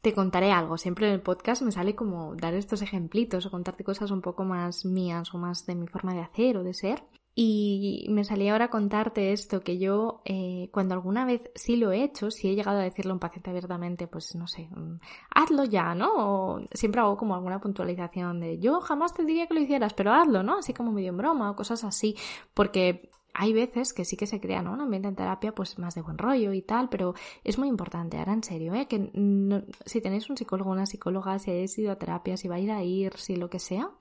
Te 0.01 0.13
contaré 0.13 0.51
algo. 0.51 0.77
Siempre 0.77 1.07
en 1.07 1.13
el 1.13 1.21
podcast 1.21 1.61
me 1.61 1.71
sale 1.71 1.95
como 1.95 2.35
dar 2.35 2.53
estos 2.53 2.81
ejemplitos 2.81 3.45
o 3.45 3.51
contarte 3.51 3.83
cosas 3.83 4.11
un 4.11 4.21
poco 4.21 4.43
más 4.43 4.85
mías 4.85 5.33
o 5.33 5.37
más 5.37 5.65
de 5.65 5.75
mi 5.75 5.87
forma 5.87 6.13
de 6.13 6.21
hacer 6.21 6.57
o 6.57 6.63
de 6.63 6.73
ser. 6.73 7.03
Y 7.39 8.07
me 8.09 8.23
salía 8.23 8.53
ahora 8.53 8.65
a 8.65 8.69
contarte 8.71 9.31
esto, 9.31 9.61
que 9.61 9.77
yo 9.77 10.23
eh, 10.25 10.69
cuando 10.71 10.95
alguna 10.95 11.23
vez 11.23 11.51
sí 11.53 11.75
lo 11.75 11.91
he 11.91 12.03
hecho, 12.03 12.31
si 12.31 12.49
he 12.49 12.55
llegado 12.55 12.79
a 12.79 12.81
decirle 12.81 13.11
a 13.11 13.13
un 13.13 13.19
paciente 13.19 13.51
abiertamente, 13.51 14.07
pues 14.07 14.33
no 14.33 14.47
sé, 14.47 14.67
mm, 14.75 14.99
hazlo 15.35 15.63
ya, 15.63 15.93
¿no? 15.93 16.09
O 16.15 16.61
siempre 16.73 16.99
hago 16.99 17.15
como 17.15 17.35
alguna 17.35 17.59
puntualización 17.59 18.39
de 18.39 18.57
yo 18.57 18.81
jamás 18.81 19.13
te 19.13 19.23
diría 19.23 19.45
que 19.45 19.53
lo 19.53 19.59
hicieras, 19.59 19.93
pero 19.93 20.13
hazlo, 20.13 20.41
¿no? 20.41 20.57
Así 20.57 20.73
como 20.73 20.91
medio 20.91 21.09
en 21.09 21.17
broma 21.17 21.51
o 21.51 21.55
cosas 21.55 21.83
así, 21.83 22.15
porque 22.55 23.11
hay 23.37 23.53
veces 23.53 23.93
que 23.93 24.03
sí 24.03 24.17
que 24.17 24.25
se 24.25 24.41
crea 24.41 24.63
¿no? 24.63 24.73
un 24.73 24.81
ambiente 24.81 25.07
en 25.07 25.15
terapia 25.15 25.53
pues 25.53 25.77
más 25.77 25.93
de 25.93 26.01
buen 26.01 26.17
rollo 26.17 26.53
y 26.53 26.63
tal, 26.63 26.89
pero 26.89 27.13
es 27.43 27.59
muy 27.59 27.67
importante, 27.67 28.17
ahora 28.17 28.33
en 28.33 28.43
serio, 28.43 28.73
¿eh? 28.73 28.87
que 28.87 29.11
si 29.85 30.01
tenéis 30.01 30.29
un 30.29 30.37
psicólogo 30.37 30.71
una 30.71 30.87
psicóloga, 30.87 31.37
si 31.37 31.51
habéis 31.51 31.77
ido 31.77 31.91
a 31.91 31.97
terapia, 31.97 32.35
si 32.35 32.47
vais 32.47 32.67
a 32.69 32.81
ir, 32.81 33.15
si 33.17 33.35
lo 33.35 33.47
que 33.47 33.59
sea, 33.59 33.91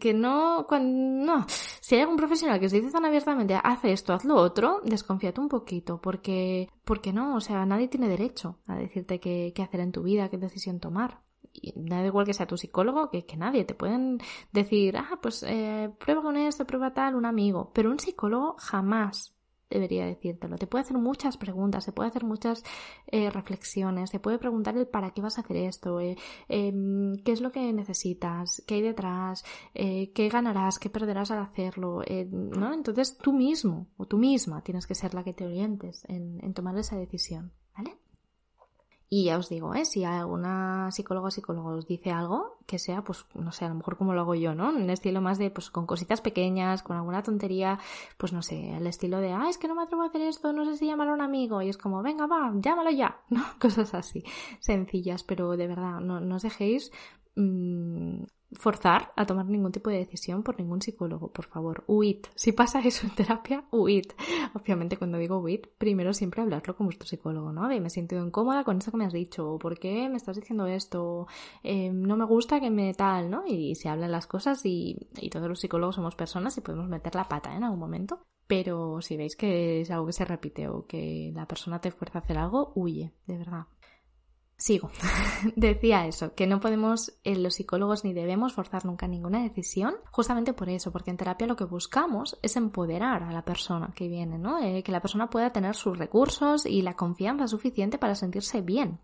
que 0.00 0.12
no, 0.12 0.66
cuando, 0.68 1.24
no, 1.24 1.46
si 1.80 1.94
hay 1.94 2.00
algún 2.00 2.16
profesional 2.16 2.58
que 2.58 2.66
os 2.66 2.72
dice 2.72 2.90
tan 2.90 3.04
abiertamente, 3.04 3.56
hace 3.62 3.92
esto, 3.92 4.12
haz 4.12 4.24
lo 4.24 4.34
otro, 4.34 4.80
desconfiate 4.84 5.40
un 5.40 5.48
poquito, 5.48 6.00
porque, 6.00 6.68
porque 6.84 7.12
no, 7.12 7.36
o 7.36 7.40
sea, 7.40 7.64
nadie 7.66 7.86
tiene 7.86 8.08
derecho 8.08 8.58
a 8.66 8.74
decirte 8.74 9.20
qué 9.20 9.54
hacer 9.62 9.80
en 9.80 9.92
tu 9.92 10.02
vida, 10.02 10.28
qué 10.30 10.36
decisión 10.36 10.80
tomar 10.80 11.20
da 11.74 12.04
igual 12.04 12.26
que 12.26 12.34
sea 12.34 12.46
tu 12.46 12.56
psicólogo, 12.56 13.10
que, 13.10 13.24
que 13.26 13.36
nadie. 13.36 13.64
Te 13.64 13.74
pueden 13.74 14.18
decir, 14.52 14.96
ah, 14.96 15.18
pues 15.20 15.44
eh, 15.46 15.90
prueba 15.98 16.22
con 16.22 16.36
esto, 16.36 16.66
prueba 16.66 16.92
tal, 16.92 17.14
un 17.14 17.26
amigo. 17.26 17.70
Pero 17.74 17.90
un 17.90 17.98
psicólogo 17.98 18.56
jamás 18.58 19.34
debería 19.68 20.04
decírtelo. 20.04 20.56
Te 20.56 20.66
puede 20.66 20.82
hacer 20.82 20.98
muchas 20.98 21.36
preguntas, 21.36 21.86
te 21.86 21.92
puede 21.92 22.08
hacer 22.08 22.24
muchas 22.24 22.64
eh, 23.06 23.30
reflexiones, 23.30 24.10
te 24.10 24.18
puede 24.18 24.38
preguntar 24.38 24.76
el 24.76 24.88
para 24.88 25.12
qué 25.12 25.22
vas 25.22 25.38
a 25.38 25.42
hacer 25.42 25.58
esto, 25.58 26.00
eh, 26.00 26.16
em, 26.48 27.16
qué 27.22 27.30
es 27.30 27.40
lo 27.40 27.52
que 27.52 27.72
necesitas, 27.72 28.64
qué 28.66 28.76
hay 28.76 28.82
detrás, 28.82 29.44
qué 29.72 30.28
ganarás, 30.32 30.80
qué 30.80 30.90
perderás 30.90 31.30
al 31.30 31.38
hacerlo, 31.38 32.02
¿no? 32.30 32.74
Entonces 32.74 33.16
tú 33.16 33.32
mismo 33.32 33.86
o 33.96 34.06
tú 34.06 34.18
misma 34.18 34.62
tienes 34.62 34.88
que 34.88 34.96
ser 34.96 35.14
la 35.14 35.22
que 35.22 35.34
te 35.34 35.46
orientes 35.46 36.04
en, 36.08 36.42
en 36.42 36.52
tomar 36.52 36.76
esa 36.76 36.96
decisión, 36.96 37.52
¿vale? 37.76 37.96
Y 39.12 39.24
ya 39.24 39.38
os 39.38 39.48
digo, 39.48 39.74
¿eh? 39.74 39.84
si 39.84 40.04
alguna 40.04 40.88
psicóloga 40.92 41.26
o 41.26 41.30
psicólogo 41.32 41.70
os 41.70 41.84
dice 41.84 42.12
algo, 42.12 42.58
que 42.64 42.78
sea, 42.78 43.02
pues, 43.02 43.26
no 43.34 43.50
sé, 43.50 43.64
a 43.64 43.68
lo 43.68 43.74
mejor 43.74 43.96
como 43.96 44.14
lo 44.14 44.20
hago 44.20 44.36
yo, 44.36 44.54
¿no? 44.54 44.70
En 44.70 44.84
un 44.84 44.90
estilo 44.90 45.20
más 45.20 45.36
de, 45.36 45.50
pues, 45.50 45.68
con 45.68 45.84
cositas 45.84 46.20
pequeñas, 46.20 46.84
con 46.84 46.96
alguna 46.96 47.20
tontería, 47.24 47.80
pues, 48.16 48.32
no 48.32 48.40
sé, 48.40 48.76
el 48.76 48.86
estilo 48.86 49.18
de, 49.18 49.32
ah, 49.32 49.48
es 49.48 49.58
que 49.58 49.66
no 49.66 49.74
me 49.74 49.82
atrevo 49.82 50.02
a 50.04 50.06
hacer 50.06 50.20
esto, 50.20 50.52
no 50.52 50.64
sé 50.64 50.76
si 50.76 50.86
llamar 50.86 51.08
a 51.08 51.14
un 51.14 51.22
amigo, 51.22 51.60
y 51.60 51.68
es 51.68 51.76
como, 51.76 52.04
venga, 52.04 52.28
va, 52.28 52.52
llámalo 52.54 52.90
ya, 52.90 53.20
¿no? 53.30 53.42
Cosas 53.58 53.94
así, 53.94 54.22
sencillas, 54.60 55.24
pero 55.24 55.56
de 55.56 55.66
verdad, 55.66 55.98
no, 55.98 56.20
no 56.20 56.36
os 56.36 56.42
dejéis 56.42 56.92
mmm, 57.34 58.22
forzar 58.52 59.12
a 59.16 59.26
tomar 59.26 59.46
ningún 59.46 59.72
tipo 59.72 59.90
de 59.90 59.98
decisión 59.98 60.42
por 60.42 60.58
ningún 60.58 60.82
psicólogo, 60.82 61.32
por 61.32 61.46
favor, 61.46 61.84
huid. 61.86 62.18
Si 62.34 62.52
pasa 62.52 62.80
eso 62.80 63.06
en 63.06 63.14
terapia, 63.14 63.64
huid. 63.70 64.06
Obviamente 64.54 64.96
cuando 64.96 65.18
digo 65.18 65.38
huid, 65.38 65.60
primero 65.78 66.12
siempre 66.12 66.42
hablarlo 66.42 66.76
con 66.76 66.86
vuestro 66.86 67.08
psicólogo, 67.08 67.52
¿no? 67.52 67.68
De 67.68 67.80
me 67.80 67.90
siento 67.90 68.16
incómoda 68.16 68.64
con 68.64 68.78
eso 68.78 68.90
que 68.90 68.96
me 68.96 69.06
has 69.06 69.12
dicho, 69.12 69.52
o 69.52 69.58
por 69.58 69.78
qué 69.78 70.08
me 70.08 70.16
estás 70.16 70.36
diciendo 70.36 70.66
esto, 70.66 71.26
eh, 71.62 71.90
no 71.90 72.16
me 72.16 72.24
gusta 72.24 72.60
que 72.60 72.70
me 72.70 72.94
tal, 72.94 73.30
¿no? 73.30 73.44
Y 73.46 73.74
se 73.74 73.88
hablan 73.88 74.12
las 74.12 74.26
cosas 74.26 74.64
y, 74.64 75.08
y 75.20 75.30
todos 75.30 75.48
los 75.48 75.60
psicólogos 75.60 75.96
somos 75.96 76.14
personas 76.14 76.56
y 76.58 76.60
podemos 76.60 76.88
meter 76.88 77.14
la 77.14 77.24
pata 77.24 77.52
¿eh? 77.52 77.56
en 77.56 77.64
algún 77.64 77.78
momento. 77.78 78.20
Pero 78.46 79.00
si 79.00 79.16
veis 79.16 79.36
que 79.36 79.82
es 79.82 79.90
algo 79.92 80.06
que 80.06 80.12
se 80.12 80.24
repite 80.24 80.66
o 80.66 80.84
que 80.84 81.30
la 81.32 81.46
persona 81.46 81.80
te 81.80 81.92
fuerza 81.92 82.18
a 82.18 82.22
hacer 82.22 82.36
algo, 82.36 82.72
huye, 82.74 83.12
de 83.26 83.38
verdad. 83.38 83.66
Sigo. 84.60 84.90
Decía 85.56 86.06
eso, 86.06 86.34
que 86.34 86.46
no 86.46 86.60
podemos, 86.60 87.14
eh, 87.24 87.34
los 87.34 87.54
psicólogos, 87.54 88.04
ni 88.04 88.12
debemos 88.12 88.52
forzar 88.52 88.84
nunca 88.84 89.08
ninguna 89.08 89.42
decisión, 89.42 89.94
justamente 90.10 90.52
por 90.52 90.68
eso, 90.68 90.92
porque 90.92 91.10
en 91.10 91.16
terapia 91.16 91.46
lo 91.46 91.56
que 91.56 91.64
buscamos 91.64 92.38
es 92.42 92.56
empoderar 92.56 93.22
a 93.22 93.32
la 93.32 93.42
persona 93.42 93.94
que 93.96 94.06
viene, 94.06 94.36
¿no? 94.38 94.62
Eh, 94.62 94.82
que 94.82 94.92
la 94.92 95.00
persona 95.00 95.30
pueda 95.30 95.50
tener 95.50 95.74
sus 95.74 95.96
recursos 95.96 96.66
y 96.66 96.82
la 96.82 96.92
confianza 96.92 97.48
suficiente 97.48 97.96
para 97.96 98.14
sentirse 98.14 98.60
bien. 98.60 99.00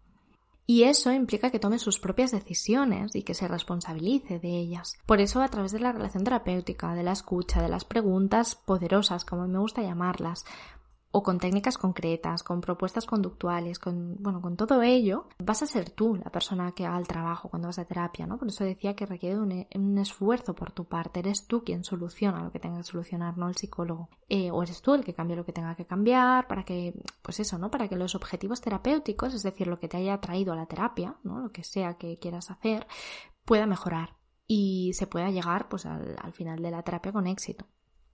Y 0.69 0.83
eso 0.83 1.12
implica 1.12 1.51
que 1.51 1.61
tome 1.61 1.79
sus 1.79 2.01
propias 2.01 2.33
decisiones 2.33 3.14
y 3.14 3.23
que 3.23 3.35
se 3.35 3.47
responsabilice 3.47 4.40
de 4.40 4.59
ellas. 4.59 4.99
Por 5.07 5.21
eso, 5.21 5.40
a 5.40 5.49
través 5.49 5.71
de 5.71 5.79
la 5.79 5.92
relación 5.92 6.25
terapéutica, 6.25 6.92
de 6.95 7.05
la 7.05 7.12
escucha, 7.12 7.62
de 7.62 7.69
las 7.69 7.85
preguntas 7.85 8.57
poderosas, 8.57 9.25
como 9.25 9.47
me 9.47 9.61
gusta 9.61 9.83
llamarlas, 9.83 10.45
o 11.11 11.23
con 11.23 11.38
técnicas 11.38 11.79
concretas, 11.79 12.42
con 12.42 12.61
propuestas 12.61 13.07
conductuales, 13.07 13.79
con, 13.79 14.16
bueno, 14.21 14.42
con 14.42 14.57
todo 14.57 14.83
ello, 14.83 15.29
vas 15.38 15.62
a 15.62 15.66
ser 15.66 15.90
tú 15.90 16.16
la 16.16 16.31
persona 16.31 16.73
que 16.73 16.85
haga 16.85 16.99
el 16.99 17.07
trabajo 17.07 17.49
cuando 17.49 17.69
vas 17.69 17.79
a 17.79 17.85
terapia, 17.85 18.27
¿no? 18.27 18.38
Por 18.38 18.49
eso 18.49 18.64
decía 18.64 18.95
que 18.95 19.07
requiere 19.07 19.38
un, 19.38 19.99
esfuerzo 19.99 20.55
por 20.55 20.73
tu 20.73 20.85
parte. 20.85 21.21
Eres 21.21 21.47
tú 21.47 21.64
quien 21.64 21.85
soluciona 21.85 22.42
lo 22.42 22.53
que 22.53 22.59
tenga 22.59 22.79
que 22.79 22.85
solucionar, 22.85 23.38
no 23.38 23.49
el 23.49 23.57
psicólogo. 23.57 24.11
Eh, 24.29 24.51
o 24.51 24.62
eres 24.62 24.83
tú 24.83 24.95
el 24.95 25.05
que 25.05 25.14
cambia 25.14 25.37
lo 25.37 25.47
que 25.47 25.53
tenga 25.53 25.75
que 25.75 25.87
cambiar 25.87 26.47
para 26.47 26.64
que, 26.64 26.95
pues 27.23 27.40
eso, 27.40 27.57
¿no? 27.59 27.71
Para 27.71 27.88
que 27.88 27.97
los 27.97 28.14
objetivos 28.14 28.61
terapéuticos, 28.61 29.33
es 29.33 29.42
decir, 29.42 29.69
lo 29.69 29.79
que 29.79 29.88
te 29.88 29.97
haya 29.97 30.21
traído 30.21 30.53
a 30.53 30.57
la 30.57 30.66
terapia, 30.66 31.16
¿no? 31.23 31.40
Lo 31.40 31.51
que 31.51 31.64
sea 31.64 31.95
que 31.95 32.19
quieras 32.19 32.51
hacer, 32.51 32.87
pueda 33.45 33.66
mejorar 33.66 34.16
y 34.47 34.92
se 34.92 35.07
pueda 35.07 35.31
llegar, 35.31 35.69
pues, 35.69 35.87
al 35.87 36.33
final 36.33 36.61
de 36.61 36.71
la 36.71 36.83
terapia 36.83 37.12
con 37.12 37.27
éxito. 37.27 37.66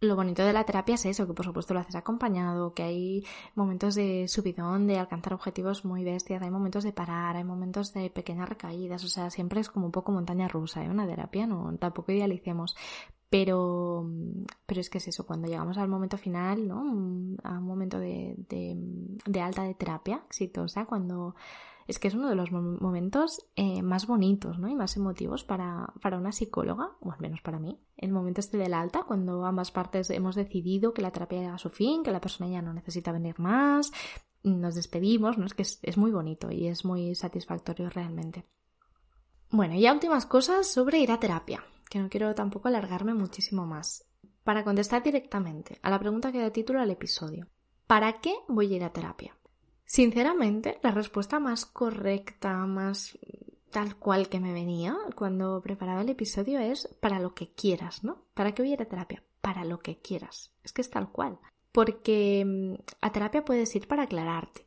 Lo 0.03 0.17
bonito 0.17 0.43
de 0.45 0.53
la 0.53 0.65
terapia 0.65 0.97
es 0.97 1.07
eso, 1.07 1.27
que 1.27 1.33
por 1.33 1.47
supuesto 1.47 1.75
lo 1.75 1.81
haces 1.81 1.95
acompañado, 1.95 2.75
que 2.75 2.83
hay 2.83 3.25
momentos 3.55 3.95
de 3.95 4.27
subidón, 4.27 4.89
de 4.89 4.99
alcanzar 4.99 5.33
objetivos 5.33 5.85
muy 5.85 6.03
bestias, 6.03 6.43
hay 6.43 6.51
momentos 6.51 6.83
de 6.83 6.93
parar, 6.93 7.37
hay 7.37 7.45
momentos 7.45 7.93
de 7.95 8.11
pequeñas 8.11 8.49
recaídas, 8.49 9.05
o 9.05 9.09
sea, 9.09 9.31
siempre 9.31 9.61
es 9.61 9.71
como 9.71 9.87
un 9.87 9.93
poco 9.93 10.11
montaña 10.11 10.49
rusa, 10.49 10.85
¿eh? 10.85 10.91
Una 10.91 11.07
terapia, 11.07 11.47
no, 11.47 11.77
tampoco 11.79 12.11
idealicemos. 12.13 12.75
Pero, 13.31 14.07
pero 14.67 14.81
es 14.81 14.91
que 14.91 14.99
es 14.99 15.09
eso, 15.09 15.25
cuando 15.25 15.49
llegamos 15.49 15.79
al 15.79 15.89
momento 15.89 16.19
final, 16.19 16.69
¿no? 16.69 16.81
A 17.45 17.59
un 17.59 17.65
momento 17.65 17.99
de, 17.99 18.35
de, 18.37 18.77
de 19.25 19.41
alta 19.41 19.63
de 19.63 19.75
terapia 19.75 20.23
exitosa, 20.27 20.85
cuando 20.85 21.35
es 21.87 21.99
que 21.99 22.09
es 22.09 22.15
uno 22.15 22.29
de 22.29 22.35
los 22.35 22.51
momentos 22.53 23.47
eh, 23.57 23.83
más 23.83 24.07
bonitos 24.07 24.59
¿no? 24.59 24.69
y 24.69 24.75
más 24.75 24.97
emotivos 24.97 25.45
para, 25.45 25.93
para, 26.01 26.19
una 26.19 26.33
psicóloga, 26.33 26.97
o 27.01 27.13
al 27.13 27.21
menos 27.21 27.41
para 27.41 27.59
mí. 27.59 27.81
El 27.97 28.13
momento 28.13 28.41
este 28.41 28.59
del 28.59 28.75
alta, 28.75 29.05
cuando 29.05 29.45
ambas 29.45 29.71
partes 29.71 30.11
hemos 30.11 30.35
decidido 30.35 30.93
que 30.93 31.03
la 31.03 31.11
terapia 31.11 31.41
llega 31.41 31.55
a 31.55 31.59
su 31.59 31.71
fin, 31.71 32.03
que 32.03 32.13
la 32.13 32.21
persona 32.21 32.51
ya 32.51 32.63
no 32.63 32.73
necesita 32.73 33.13
venir 33.13 33.39
más, 33.39 33.93
nos 34.43 34.75
despedimos, 34.75 35.39
¿no? 35.39 35.47
es 35.47 35.55
que 35.55 35.63
es, 35.63 35.97
muy 35.97 36.11
bonito 36.11 36.51
y 36.51 36.67
es 36.67 36.85
muy 36.85 37.15
satisfactorio 37.15 37.89
realmente. 37.91 38.45
Bueno, 39.51 39.75
y 39.75 39.81
ya 39.81 39.93
últimas 39.93 40.27
cosas 40.27 40.67
sobre 40.67 40.99
ir 40.99 41.13
a 41.13 41.21
terapia, 41.21 41.65
que 41.91 41.99
no 41.99 42.09
quiero 42.09 42.35
tampoco 42.35 42.69
alargarme 42.69 43.15
muchísimo 43.15 43.67
más. 43.67 44.09
Para 44.45 44.65
contestar 44.65 45.03
directamente 45.03 45.79
a 45.83 45.91
la 45.91 46.01
pregunta 46.01 46.33
que 46.33 46.41
da 46.41 46.51
título 46.51 46.81
al 46.81 46.91
episodio, 46.91 47.47
¿para 47.87 48.21
qué 48.21 48.35
voy 48.49 48.73
a 48.73 48.77
ir 48.77 48.85
a 48.85 48.93
terapia? 48.93 49.37
Sinceramente, 49.93 50.79
la 50.83 50.91
respuesta 50.91 51.39
más 51.39 51.67
correcta, 51.67 52.57
más 52.65 53.19
tal 53.71 53.97
cual 53.97 54.31
que 54.31 54.41
me 54.41 54.55
venía 54.55 54.97
cuando 55.15 55.61
preparaba 55.61 56.01
el 56.01 56.09
episodio 56.09 56.61
es 56.61 56.89
para 57.01 57.21
lo 57.21 57.35
que 57.35 57.53
quieras, 57.53 58.03
¿no? 58.03 58.25
¿Para 58.33 58.53
qué 58.53 58.63
voy 58.63 58.71
a 58.71 58.73
ir 58.73 58.81
a 58.81 58.87
terapia? 58.87 59.23
Para 59.43 59.67
lo 59.67 59.81
que 59.81 59.99
quieras. 59.99 60.51
Es 60.65 60.73
que 60.73 60.81
es 60.81 60.89
tal 60.89 61.13
cual. 61.13 61.39
Porque 61.73 62.43
mm, 62.43 62.83
a 63.03 63.13
terapia 63.13 63.45
puedes 63.45 63.77
ir 63.77 63.87
para 63.87 64.05
aclararte, 64.05 64.67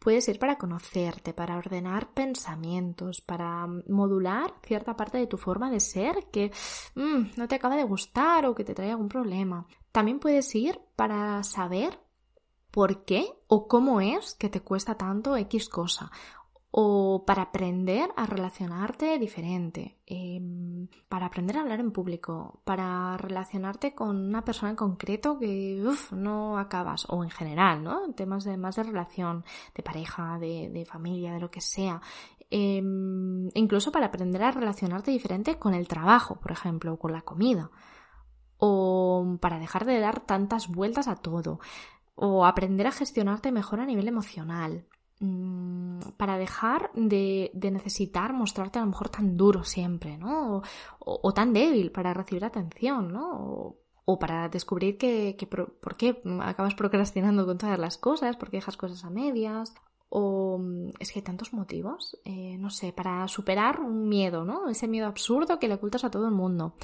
puedes 0.00 0.26
ir 0.28 0.40
para 0.40 0.58
conocerte, 0.58 1.32
para 1.32 1.56
ordenar 1.56 2.12
pensamientos, 2.12 3.20
para 3.20 3.64
mm, 3.64 3.84
modular 3.86 4.54
cierta 4.66 4.96
parte 4.96 5.18
de 5.18 5.28
tu 5.28 5.36
forma 5.36 5.70
de 5.70 5.78
ser 5.78 6.30
que 6.32 6.50
mm, 6.96 7.36
no 7.36 7.46
te 7.46 7.54
acaba 7.54 7.76
de 7.76 7.84
gustar 7.84 8.44
o 8.44 8.56
que 8.56 8.64
te 8.64 8.74
trae 8.74 8.90
algún 8.90 9.08
problema. 9.08 9.68
También 9.92 10.18
puedes 10.18 10.52
ir 10.56 10.80
para 10.96 11.44
saber 11.44 12.07
por 12.70 13.04
qué 13.04 13.32
o 13.46 13.66
cómo 13.66 14.00
es 14.00 14.34
que 14.34 14.48
te 14.48 14.60
cuesta 14.60 14.96
tanto 14.96 15.36
X 15.36 15.68
cosa. 15.68 16.10
O 16.70 17.24
para 17.26 17.44
aprender 17.44 18.10
a 18.14 18.26
relacionarte 18.26 19.18
diferente, 19.18 19.96
em, 20.04 20.86
para 21.08 21.26
aprender 21.26 21.56
a 21.56 21.62
hablar 21.62 21.80
en 21.80 21.92
público, 21.92 22.60
para 22.64 23.16
relacionarte 23.16 23.94
con 23.94 24.16
una 24.16 24.44
persona 24.44 24.70
en 24.70 24.76
concreto 24.76 25.38
que 25.38 25.82
no 26.12 26.58
acabas, 26.58 27.06
o 27.08 27.24
en 27.24 27.30
general, 27.30 27.82
¿no? 27.82 28.12
Temas 28.12 28.44
de 28.44 28.58
más 28.58 28.76
de 28.76 28.82
relación, 28.82 29.44
de 29.74 29.82
pareja, 29.82 30.38
de, 30.38 30.86
familia, 30.86 31.32
de 31.32 31.40
lo 31.40 31.50
que 31.50 31.62
sea. 31.62 32.02
Em, 32.50 33.48
incluso 33.54 33.90
para 33.90 34.06
aprender 34.06 34.42
a 34.42 34.50
relacionarte 34.50 35.10
diferente 35.10 35.58
con 35.58 35.72
el 35.74 35.88
trabajo, 35.88 36.38
por 36.38 36.52
ejemplo, 36.52 36.92
o 36.92 36.98
con 36.98 37.12
la 37.12 37.22
comida. 37.22 37.70
O 38.58 39.38
para 39.40 39.58
dejar 39.58 39.86
de 39.86 40.00
dar 40.00 40.20
tantas 40.20 40.68
vueltas 40.68 41.08
a 41.08 41.16
todo 41.16 41.60
o 42.20 42.44
aprender 42.44 42.86
a 42.88 42.92
gestionarte 42.92 43.52
mejor 43.52 43.78
a 43.80 43.86
nivel 43.86 44.08
emocional, 44.08 44.84
mm, 45.20 46.00
para 46.16 46.36
dejar 46.36 46.90
de, 46.94 47.50
necesitar 47.54 48.32
mostrarte 48.32 48.78
a 48.78 48.82
lo 48.82 48.88
mejor 48.88 49.08
tan 49.08 49.36
duro 49.36 49.62
siempre, 49.62 50.18
¿no? 50.18 50.62
O, 50.98 51.32
tan 51.32 51.52
débil 51.52 51.92
para 51.92 52.12
recibir 52.14 52.44
atención, 52.44 53.12
¿no? 53.12 53.76
O, 54.04 54.18
para 54.18 54.48
descubrir 54.48 54.98
que, 54.98 55.36
por, 55.48 55.96
qué 55.96 56.20
acabas 56.40 56.74
procrastinando 56.74 57.46
con 57.46 57.58
todas 57.58 57.78
las 57.78 57.98
cosas, 57.98 58.36
por 58.36 58.50
qué 58.50 58.56
dejas 58.56 58.76
cosas 58.76 59.04
a 59.04 59.10
medias, 59.10 59.74
o 60.10 60.58
mm, 60.58 60.90
es 60.98 61.12
que 61.12 61.18
hay 61.18 61.24
tantos 61.24 61.52
motivos, 61.52 62.18
eh, 62.24 62.56
no 62.58 62.70
sé, 62.70 62.92
para 62.92 63.26
superar 63.28 63.80
un 63.80 64.08
miedo, 64.08 64.44
¿no? 64.44 64.68
Ese 64.68 64.88
miedo 64.88 65.06
absurdo 65.06 65.58
que 65.58 65.68
le 65.68 65.74
ocultas 65.74 66.04
a 66.04 66.10
todo 66.10 66.26
el 66.26 66.34
mundo. 66.34 66.74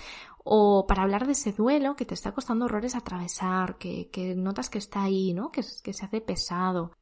O 0.44 0.86
para 0.86 1.02
hablar 1.02 1.26
de 1.26 1.32
ese 1.32 1.52
duelo 1.52 1.96
que 1.96 2.04
te 2.04 2.14
está 2.14 2.32
costando 2.32 2.66
horrores 2.66 2.94
atravesar, 2.94 3.78
que, 3.78 4.10
que 4.10 4.34
notas 4.34 4.68
que 4.68 4.78
está 4.78 5.02
ahí, 5.04 5.32
¿no? 5.32 5.50
Que, 5.50 5.62
que 5.82 5.92
se 5.92 6.04
hace 6.04 6.20
pesado. 6.20 6.92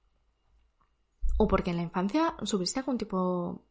O 1.39 1.49
porque 1.49 1.71
en 1.71 1.77
la 1.77 1.83
infancia 1.83 2.37
sufriste 2.43 2.81
algún 2.81 2.99
tipo 2.99 3.65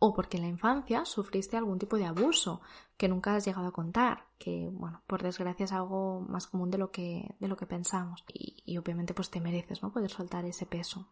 o 0.00 0.12
porque 0.12 0.36
en 0.36 0.42
la 0.42 0.48
infancia 0.50 1.06
sufriste 1.06 1.56
algún 1.56 1.78
tipo 1.78 1.96
de 1.96 2.04
abuso 2.04 2.60
que 2.98 3.08
nunca 3.08 3.34
has 3.34 3.46
llegado 3.46 3.68
a 3.68 3.72
contar, 3.72 4.26
que 4.38 4.68
bueno, 4.70 5.02
por 5.06 5.22
desgracia 5.22 5.64
es 5.64 5.72
algo 5.72 6.20
más 6.20 6.46
común 6.46 6.70
de 6.70 6.76
lo 6.76 6.90
que, 6.90 7.34
de 7.40 7.48
lo 7.48 7.56
que 7.56 7.64
pensamos. 7.64 8.22
Y, 8.28 8.62
y 8.66 8.76
obviamente 8.76 9.14
pues 9.14 9.30
te 9.30 9.40
mereces, 9.40 9.82
¿no? 9.82 9.90
Poder 9.90 10.10
soltar 10.10 10.44
ese 10.44 10.66
peso. 10.66 11.08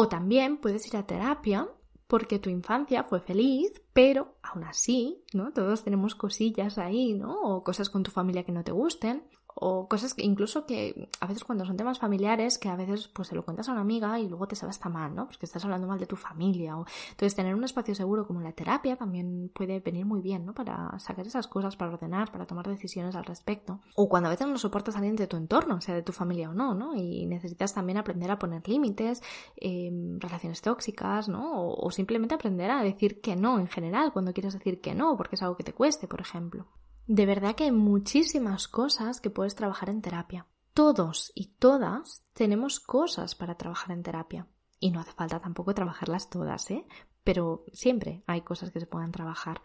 O 0.00 0.06
también 0.06 0.58
puedes 0.58 0.86
ir 0.86 0.96
a 0.96 1.08
terapia 1.08 1.68
porque 2.06 2.38
tu 2.38 2.50
infancia 2.50 3.02
fue 3.02 3.18
feliz, 3.18 3.82
pero 3.92 4.36
aún 4.44 4.62
así, 4.62 5.24
¿no? 5.34 5.52
Todos 5.52 5.82
tenemos 5.82 6.14
cosillas 6.14 6.78
ahí, 6.78 7.14
¿no? 7.14 7.34
O 7.42 7.64
cosas 7.64 7.90
con 7.90 8.04
tu 8.04 8.12
familia 8.12 8.44
que 8.44 8.52
no 8.52 8.62
te 8.62 8.70
gusten 8.70 9.24
o 9.60 9.88
cosas 9.88 10.14
que 10.14 10.24
incluso 10.24 10.66
que 10.66 11.08
a 11.20 11.26
veces 11.26 11.44
cuando 11.44 11.64
son 11.64 11.76
temas 11.76 11.98
familiares 11.98 12.58
que 12.58 12.68
a 12.68 12.76
veces 12.76 13.08
pues 13.08 13.28
se 13.28 13.34
lo 13.34 13.44
cuentas 13.44 13.68
a 13.68 13.72
una 13.72 13.80
amiga 13.80 14.18
y 14.20 14.28
luego 14.28 14.46
te 14.46 14.56
sabe 14.56 14.70
hasta 14.70 14.88
mal, 14.88 15.14
¿no? 15.14 15.26
Porque 15.26 15.46
estás 15.46 15.64
hablando 15.64 15.86
mal 15.86 15.98
de 15.98 16.06
tu 16.06 16.16
familia 16.16 16.76
o 16.76 16.86
entonces 17.10 17.34
tener 17.34 17.54
un 17.54 17.64
espacio 17.64 17.94
seguro 17.94 18.26
como 18.26 18.40
la 18.40 18.52
terapia 18.52 18.96
también 18.96 19.50
puede 19.54 19.80
venir 19.80 20.06
muy 20.06 20.20
bien, 20.20 20.46
¿no? 20.46 20.54
Para 20.54 20.98
sacar 20.98 21.26
esas 21.26 21.48
cosas, 21.48 21.76
para 21.76 21.92
ordenar, 21.92 22.30
para 22.30 22.46
tomar 22.46 22.68
decisiones 22.68 23.16
al 23.16 23.24
respecto. 23.24 23.80
O 23.96 24.08
cuando 24.08 24.28
a 24.28 24.30
veces 24.30 24.46
no 24.46 24.58
soportas 24.58 24.94
a 24.94 24.98
alguien 24.98 25.16
de 25.16 25.26
tu 25.26 25.36
entorno, 25.36 25.80
sea 25.80 25.94
de 25.94 26.02
tu 26.02 26.12
familia 26.12 26.50
o 26.50 26.54
no, 26.54 26.74
¿no? 26.74 26.94
Y 26.94 27.26
necesitas 27.26 27.74
también 27.74 27.98
aprender 27.98 28.30
a 28.30 28.38
poner 28.38 28.66
límites, 28.68 29.22
em, 29.56 30.18
relaciones 30.20 30.62
tóxicas, 30.62 31.28
¿no? 31.28 31.62
O, 31.62 31.86
o 31.86 31.90
simplemente 31.90 32.34
aprender 32.34 32.70
a 32.70 32.82
decir 32.82 33.20
que 33.20 33.36
no 33.36 33.58
en 33.58 33.66
general 33.66 34.12
cuando 34.12 34.32
quieres 34.32 34.54
decir 34.54 34.80
que 34.80 34.94
no 34.94 35.16
porque 35.16 35.36
es 35.36 35.42
algo 35.42 35.56
que 35.56 35.64
te 35.64 35.72
cueste, 35.72 36.06
por 36.06 36.20
ejemplo. 36.20 36.66
De 37.08 37.24
verdad 37.24 37.54
que 37.54 37.64
hay 37.64 37.72
muchísimas 37.72 38.68
cosas 38.68 39.22
que 39.22 39.30
puedes 39.30 39.54
trabajar 39.54 39.88
en 39.88 40.02
terapia. 40.02 40.46
Todos 40.74 41.32
y 41.34 41.46
todas 41.58 42.22
tenemos 42.34 42.80
cosas 42.80 43.34
para 43.34 43.56
trabajar 43.56 43.92
en 43.96 44.02
terapia. 44.02 44.46
Y 44.78 44.90
no 44.90 45.00
hace 45.00 45.12
falta 45.12 45.40
tampoco 45.40 45.72
trabajarlas 45.72 46.28
todas, 46.28 46.70
¿eh? 46.70 46.84
Pero 47.24 47.64
siempre 47.72 48.22
hay 48.26 48.42
cosas 48.42 48.70
que 48.70 48.80
se 48.80 48.86
puedan 48.86 49.10
trabajar. 49.10 49.62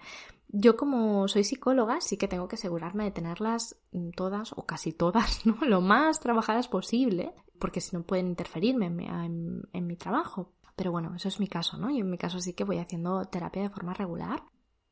Yo 0.47 0.77
como 0.77 1.27
soy 1.27 1.43
psicóloga 1.43 1.99
sí 1.99 2.15
que 2.15 2.29
tengo 2.29 2.47
que 2.47 2.55
asegurarme 2.55 3.03
de 3.03 3.11
tenerlas 3.11 3.75
todas 4.15 4.53
o 4.53 4.65
casi 4.65 4.93
todas, 4.93 5.45
¿no? 5.45 5.57
Lo 5.65 5.81
más 5.81 6.21
trabajadas 6.21 6.69
posible, 6.69 7.33
porque 7.59 7.81
si 7.81 7.93
no 7.93 8.03
pueden 8.03 8.27
interferirme 8.27 8.85
en, 8.85 9.63
en 9.73 9.85
mi 9.85 9.97
trabajo. 9.97 10.53
Pero 10.77 10.93
bueno, 10.93 11.13
eso 11.13 11.27
es 11.27 11.41
mi 11.41 11.49
caso, 11.49 11.77
¿no? 11.77 11.89
Yo 11.89 11.97
en 11.97 12.09
mi 12.09 12.17
caso 12.17 12.39
sí 12.39 12.53
que 12.53 12.63
voy 12.63 12.77
haciendo 12.77 13.25
terapia 13.25 13.63
de 13.63 13.69
forma 13.69 13.93
regular 13.93 14.43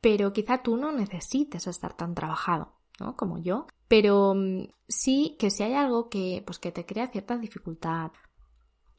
pero 0.01 0.33
quizá 0.33 0.63
tú 0.63 0.77
no 0.77 0.91
necesites 0.91 1.67
estar 1.67 1.93
tan 1.93 2.15
trabajado, 2.15 2.73
¿no? 2.99 3.15
Como 3.15 3.37
yo. 3.37 3.67
Pero 3.87 4.33
mm, 4.35 4.67
sí 4.87 5.37
que 5.39 5.51
si 5.51 5.63
hay 5.63 5.73
algo 5.73 6.09
que, 6.09 6.43
pues, 6.45 6.59
que 6.59 6.71
te 6.71 6.85
crea 6.85 7.07
cierta 7.07 7.37
dificultad, 7.37 8.11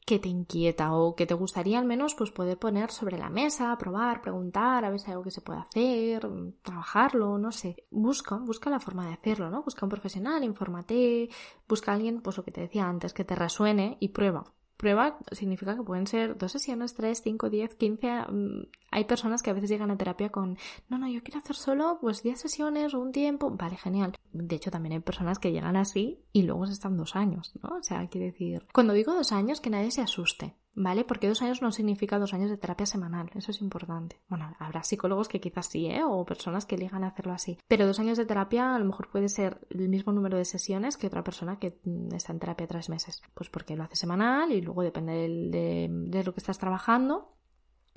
que 0.05 0.19
te 0.19 0.29
inquieta 0.29 0.93
o 0.93 1.15
que 1.15 1.25
te 1.25 1.33
gustaría 1.33 1.79
al 1.79 1.85
menos 1.85 2.13
pues 2.15 2.29
poder 2.31 2.57
poner 2.59 2.91
sobre 2.91 3.17
la 3.17 3.29
mesa, 3.29 3.77
probar, 3.77 4.21
preguntar, 4.21 4.83
a 4.83 4.89
ver 4.89 4.99
si 4.99 5.07
hay 5.07 5.13
algo 5.13 5.23
que 5.23 5.31
se 5.31 5.41
puede 5.41 5.59
hacer, 5.59 6.27
mm, 6.27 6.55
trabajarlo, 6.61 7.37
no 7.37 7.51
sé. 7.51 7.85
Busca, 7.89 8.37
busca 8.37 8.69
la 8.69 8.79
forma 8.79 9.07
de 9.07 9.13
hacerlo, 9.13 9.49
¿no? 9.49 9.63
Busca 9.63 9.85
un 9.85 9.89
profesional, 9.89 10.43
infórmate, 10.43 11.29
busca 11.67 11.91
a 11.91 11.95
alguien, 11.95 12.21
pues 12.21 12.37
lo 12.37 12.43
que 12.43 12.51
te 12.51 12.61
decía 12.61 12.87
antes, 12.87 13.13
que 13.13 13.23
te 13.25 13.35
resuene 13.35 13.97
y 13.99 14.09
prueba 14.09 14.43
prueba 14.83 15.17
significa 15.31 15.77
que 15.77 15.83
pueden 15.83 16.07
ser 16.07 16.37
dos 16.37 16.51
sesiones, 16.51 16.93
tres, 16.93 17.21
cinco, 17.23 17.49
diez, 17.49 17.73
quince. 17.75 18.09
Mm, 18.29 18.67
hay 18.91 19.05
personas 19.05 19.41
que 19.41 19.49
a 19.49 19.53
veces 19.53 19.69
llegan 19.69 19.91
a 19.91 19.97
terapia 19.97 20.29
con, 20.29 20.57
no, 20.89 20.97
no, 20.97 21.07
yo 21.07 21.23
quiero 21.23 21.39
hacer 21.39 21.55
solo 21.55 21.99
pues 22.01 22.21
diez 22.21 22.41
sesiones 22.41 22.93
o 22.93 22.99
un 22.99 23.13
tiempo. 23.13 23.49
Vale, 23.49 23.77
genial. 23.77 24.13
De 24.33 24.55
hecho, 24.57 24.71
también 24.71 24.93
hay 24.93 24.99
personas 24.99 25.39
que 25.39 25.53
llegan 25.53 25.77
así 25.77 26.19
y 26.33 26.43
luego 26.43 26.65
están 26.65 26.97
dos 26.97 27.15
años, 27.15 27.53
¿no? 27.63 27.77
O 27.77 27.83
sea, 27.83 28.05
quiere 28.09 28.31
decir, 28.31 28.67
cuando 28.73 28.91
digo 28.91 29.13
dos 29.13 29.31
años, 29.31 29.61
que 29.61 29.69
nadie 29.69 29.89
se 29.89 30.01
asuste. 30.01 30.53
¿Vale? 30.75 31.03
Porque 31.03 31.27
dos 31.27 31.41
años 31.41 31.61
no 31.61 31.71
significa 31.71 32.19
dos 32.19 32.33
años 32.33 32.49
de 32.49 32.57
terapia 32.57 32.85
semanal, 32.85 33.29
eso 33.35 33.51
es 33.51 33.61
importante. 33.61 34.21
Bueno, 34.27 34.55
habrá 34.59 34.83
psicólogos 34.83 35.27
que 35.27 35.39
quizás 35.39 35.67
sí, 35.67 35.87
¿eh? 35.87 36.03
O 36.03 36.25
personas 36.25 36.65
que 36.65 36.75
elijan 36.75 37.03
hacerlo 37.03 37.33
así. 37.33 37.57
Pero 37.67 37.85
dos 37.85 37.99
años 37.99 38.17
de 38.17 38.25
terapia 38.25 38.75
a 38.75 38.79
lo 38.79 38.85
mejor 38.85 39.09
puede 39.09 39.29
ser 39.29 39.65
el 39.69 39.89
mismo 39.89 40.13
número 40.13 40.37
de 40.37 40.45
sesiones 40.45 40.97
que 40.97 41.07
otra 41.07 41.23
persona 41.23 41.59
que 41.59 41.79
mm, 41.83 42.13
está 42.15 42.33
en 42.33 42.39
terapia 42.39 42.67
tres 42.67 42.89
meses. 42.89 43.21
Pues 43.33 43.49
porque 43.49 43.75
lo 43.75 43.83
hace 43.83 43.95
semanal 43.95 44.51
y 44.51 44.61
luego 44.61 44.81
depende 44.83 45.13
de, 45.13 46.23
lo 46.23 46.33
que 46.33 46.39
estás 46.39 46.57
trabajando, 46.57 47.35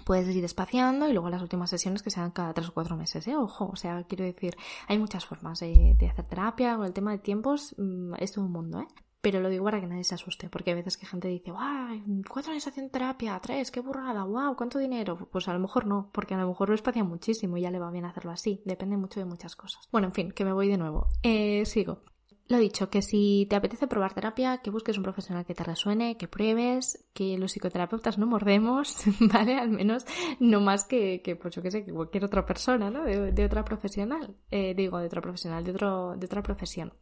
puedes 0.05 0.35
ir 0.35 0.45
espaciando 0.45 1.09
y 1.09 1.12
luego 1.12 1.31
las 1.31 1.43
últimas 1.43 1.71
sesiones 1.71 2.03
que 2.03 2.11
sean 2.11 2.31
cada 2.31 2.53
tres 2.53 2.69
o 2.69 2.75
cuatro 2.75 2.97
meses, 2.97 3.27
¿eh? 3.27 3.37
Ojo, 3.37 3.71
o 3.73 3.77
sea, 3.77 4.05
quiero 4.05 4.25
decir, 4.25 4.57
hay 4.89 4.99
muchas 4.99 5.25
formas 5.25 5.61
de, 5.61 5.97
hacer 6.11 6.27
terapia, 6.27 6.77
con 6.77 6.85
el 6.85 6.93
tema 6.93 7.12
de 7.12 7.19
tiempos 7.19 7.75
mm, 7.79 8.15
es 8.19 8.33
todo 8.33 8.45
un 8.45 8.53
mundo, 8.53 8.81
¿eh? 8.81 8.87
Pero 9.27 9.41
lo 9.41 9.49
digo 9.49 9.65
para 9.65 9.81
que 9.81 9.89
nadie 9.89 10.05
se 10.05 10.15
asuste, 10.15 10.49
porque 10.49 10.71
a 10.71 10.77
veces 10.77 10.97
que 10.97 11.05
gente 11.05 11.27
dice, 11.27 11.51
¡guau! 11.51 12.01
¿Cuatro 12.31 12.53
años 12.53 12.65
haciendo 12.69 12.93
terapia? 12.93 13.37
¿Tres? 13.43 13.73
¡Qué 13.73 13.81
burrada! 13.81 14.23
¡Wow! 14.23 14.55
¿Cuánto 14.55 14.79
dinero? 14.79 15.29
Pues 15.33 15.49
a 15.49 15.53
lo 15.53 15.59
mejor 15.59 15.85
no, 15.85 16.11
porque 16.12 16.35
a 16.35 16.39
lo 16.39 16.47
mejor 16.47 16.69
lo 16.69 16.77
espacia 16.77 17.03
muchísimo 17.03 17.57
y 17.57 17.62
ya 17.62 17.73
le 17.73 17.81
va 17.81 17.91
bien 17.91 18.05
hacerlo 18.05 18.31
así. 18.31 18.62
Depende 18.65 18.97
mucho 18.97 19.19
de 19.19 19.27
muchas 19.27 19.57
cosas. 19.57 19.89
Bueno, 19.91 20.07
en 20.07 20.15
fin, 20.15 20.31
que 20.31 20.45
me 20.45 20.53
voy 20.53 20.69
de 20.69 20.79
nuevo. 20.79 21.09
Eh, 21.25 21.65
sigo. 21.67 22.05
Lo 22.47 22.59
dicho, 22.59 22.89
que 22.89 23.03
si 23.03 23.49
te 23.51 23.57
apetece 23.57 23.89
probar 23.89 24.15
terapia, 24.15 24.59
que 24.59 24.71
busques 24.71 24.97
un 24.97 25.03
profesional 25.03 25.45
que 25.45 25.55
te 25.55 25.65
resuene, 25.65 26.17
que 26.17 26.29
pruebes, 26.29 27.05
que 27.12 27.37
los 27.37 27.51
psicoterapeutas 27.51 28.19
no 28.19 28.29
mordemos, 28.29 28.97
¿vale? 29.21 29.57
Al 29.57 29.71
menos 29.71 30.07
no 30.39 30.61
más 30.61 30.85
que, 30.85 31.21
que 31.21 31.35
pues 31.35 31.53
yo 31.53 31.62
qué 31.62 31.73
sé, 31.73 31.85
que 31.85 31.93
cualquier 31.93 32.25
otra 32.27 32.47
persona, 32.47 32.91
¿no? 32.91 33.03
De, 33.03 33.45
otra 33.45 33.65
profesional. 33.65 34.37
Eh, 34.53 34.75
digo, 34.77 35.01
de 35.01 35.07
otra 35.07 35.21
profesional, 35.21 35.65
de, 35.65 35.73
otro, 35.73 36.15
de 36.17 36.27
otra 36.27 36.45
profesión 36.45 36.93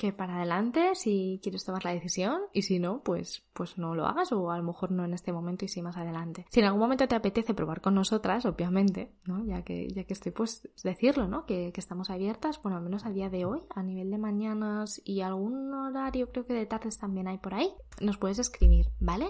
que 0.00 0.14
para 0.14 0.36
adelante 0.36 0.94
si 0.94 1.40
quieres 1.42 1.62
tomar 1.66 1.84
la 1.84 1.92
decisión 1.92 2.40
y 2.54 2.62
si 2.62 2.78
no, 2.78 3.02
pues, 3.02 3.44
pues 3.52 3.76
no 3.76 3.94
lo 3.94 4.06
hagas 4.06 4.32
o 4.32 4.50
a 4.50 4.56
lo 4.56 4.64
mejor 4.64 4.92
no 4.92 5.04
en 5.04 5.12
este 5.12 5.30
momento 5.30 5.66
y 5.66 5.68
sí 5.68 5.82
más 5.82 5.98
adelante. 5.98 6.46
Si 6.48 6.60
en 6.60 6.64
algún 6.64 6.80
momento 6.80 7.06
te 7.06 7.16
apetece 7.16 7.52
probar 7.52 7.82
con 7.82 7.94
nosotras, 7.96 8.46
obviamente, 8.46 9.12
¿no? 9.26 9.44
Ya 9.44 9.60
que, 9.60 9.88
ya 9.88 10.04
que 10.04 10.14
estoy, 10.14 10.32
pues 10.32 10.66
decirlo, 10.82 11.28
¿no? 11.28 11.44
Que, 11.44 11.70
que 11.74 11.80
estamos 11.80 12.08
abiertas, 12.08 12.62
bueno, 12.62 12.78
al 12.78 12.82
menos 12.82 13.04
a 13.04 13.10
día 13.10 13.28
de 13.28 13.44
hoy, 13.44 13.60
a 13.74 13.82
nivel 13.82 14.10
de 14.10 14.16
mañanas 14.16 15.02
y 15.04 15.20
algún 15.20 15.74
horario 15.74 16.30
creo 16.30 16.46
que 16.46 16.54
de 16.54 16.64
tardes 16.64 16.96
también 16.96 17.28
hay 17.28 17.36
por 17.36 17.52
ahí, 17.52 17.70
nos 18.00 18.16
puedes 18.16 18.38
escribir, 18.38 18.86
¿vale? 19.00 19.26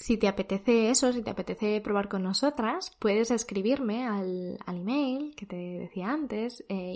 Si 0.00 0.16
te 0.16 0.28
apetece 0.28 0.88
eso, 0.88 1.12
si 1.12 1.22
te 1.22 1.28
apetece 1.28 1.78
probar 1.82 2.08
con 2.08 2.22
nosotras, 2.22 2.96
puedes 2.98 3.30
escribirme 3.30 4.06
al, 4.06 4.58
email 4.66 5.34
que 5.36 5.44
te 5.44 5.56
decía 5.56 6.10
antes, 6.10 6.64
eh, 6.70 6.94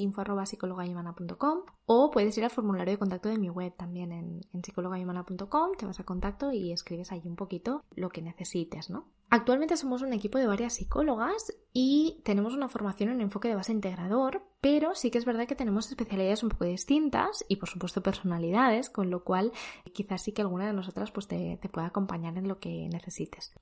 o 1.84 2.10
puedes 2.10 2.36
ir 2.38 2.44
al 2.44 2.50
formulario 2.50 2.92
de 2.92 2.98
contacto 2.98 3.28
de 3.28 3.38
mi 3.38 3.50
web 3.50 3.74
también 3.76 4.10
en, 4.10 4.40
en 4.54 4.62
te 4.62 5.84
vas 5.84 6.00
a 6.00 6.04
contacto 6.04 6.50
y 6.50 6.72
escribes 6.72 7.12
ahí 7.12 7.20
un 7.26 7.36
poquito 7.36 7.84
lo 7.94 8.08
que 8.08 8.22
necesites, 8.22 8.88
¿no? 8.88 9.04
Actualmente 9.34 9.76
somos 9.76 10.02
un 10.02 10.12
equipo 10.12 10.38
de 10.38 10.46
varias 10.46 10.74
psicólogas 10.74 11.52
y 11.72 12.20
tenemos 12.24 12.54
una 12.54 12.68
formación 12.68 13.08
en 13.08 13.20
enfoque 13.20 13.48
de 13.48 13.56
base 13.56 13.72
integrador, 13.72 14.44
pero 14.60 14.94
sí 14.94 15.10
que 15.10 15.18
es 15.18 15.24
verdad 15.24 15.48
que 15.48 15.56
tenemos 15.56 15.88
especialidades 15.88 16.44
un 16.44 16.50
poco 16.50 16.66
distintas 16.66 17.44
y 17.48 17.56
por 17.56 17.68
supuesto 17.68 18.00
personalidades, 18.00 18.90
con 18.90 19.10
lo 19.10 19.24
cual 19.24 19.50
quizás 19.92 20.22
sí 20.22 20.30
que 20.30 20.42
alguna 20.42 20.68
de 20.68 20.72
nosotras 20.72 21.10
pues 21.10 21.26
te, 21.26 21.58
te 21.60 21.68
pueda 21.68 21.88
acompañar 21.88 22.38
en 22.38 22.46
lo 22.46 22.60
que 22.60 22.88
necesites. 22.88 23.52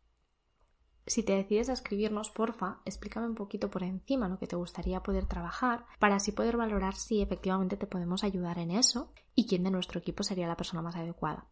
Si 1.07 1.23
te 1.23 1.37
decides 1.37 1.71
a 1.71 1.73
escribirnos, 1.73 2.29
porfa, 2.29 2.83
explícame 2.85 3.29
un 3.29 3.35
poquito 3.35 3.71
por 3.71 3.83
encima 3.83 4.29
lo 4.29 4.39
que 4.39 4.47
te 4.47 4.57
gustaría 4.57 5.03
poder 5.03 5.25
trabajar 5.25 5.87
para 5.99 6.17
así 6.17 6.33
poder 6.33 6.59
valorar 6.59 6.97
si 6.97 7.23
efectivamente 7.23 7.79
te 7.79 7.87
podemos 7.87 8.25
ayudar 8.25 8.59
en 8.59 8.73
eso 8.73 9.15
y 9.35 9.47
quién 9.47 9.65
de 9.65 9.71
nuestro 9.71 10.01
equipo 10.01 10.23
sería 10.23 10.47
la 10.47 10.59
persona 10.59 10.83
más 10.83 10.97
adecuada 10.97 11.49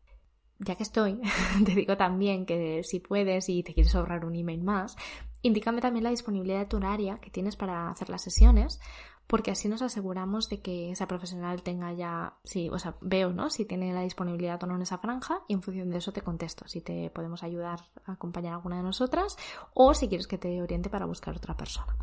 ya 0.60 0.76
que 0.76 0.82
estoy, 0.82 1.20
te 1.64 1.74
digo 1.74 1.96
también 1.96 2.46
que 2.46 2.82
si 2.84 3.00
puedes 3.00 3.48
y 3.48 3.62
te 3.62 3.74
quieres 3.74 3.94
ahorrar 3.94 4.24
un 4.24 4.36
email 4.36 4.62
más, 4.62 4.96
indícame 5.42 5.80
también 5.80 6.04
la 6.04 6.10
disponibilidad 6.10 6.60
de 6.60 6.66
tu 6.66 6.76
horaria 6.76 7.18
que 7.18 7.30
tienes 7.30 7.56
para 7.56 7.90
hacer 7.90 8.10
las 8.10 8.22
sesiones, 8.22 8.80
porque 9.26 9.52
así 9.52 9.68
nos 9.68 9.80
aseguramos 9.80 10.48
de 10.48 10.60
que 10.60 10.90
esa 10.90 11.06
profesional 11.06 11.62
tenga 11.62 11.92
ya, 11.92 12.34
sí, 12.44 12.68
o 12.68 12.78
sea, 12.78 12.96
veo, 13.00 13.32
¿no? 13.32 13.48
Si 13.48 13.64
tiene 13.64 13.92
la 13.92 14.02
disponibilidad 14.02 14.62
o 14.62 14.66
no 14.66 14.74
en 14.74 14.82
esa 14.82 14.98
franja 14.98 15.42
y 15.46 15.54
en 15.54 15.62
función 15.62 15.88
de 15.90 15.98
eso 15.98 16.12
te 16.12 16.22
contesto 16.22 16.66
si 16.66 16.80
te 16.80 17.10
podemos 17.10 17.42
ayudar 17.42 17.80
a 18.06 18.12
acompañar 18.12 18.52
a 18.52 18.56
alguna 18.56 18.78
de 18.78 18.82
nosotras 18.82 19.36
o 19.72 19.94
si 19.94 20.08
quieres 20.08 20.26
que 20.26 20.36
te 20.36 20.60
oriente 20.60 20.90
para 20.90 21.06
buscar 21.06 21.36
otra 21.36 21.56
persona. 21.56 21.96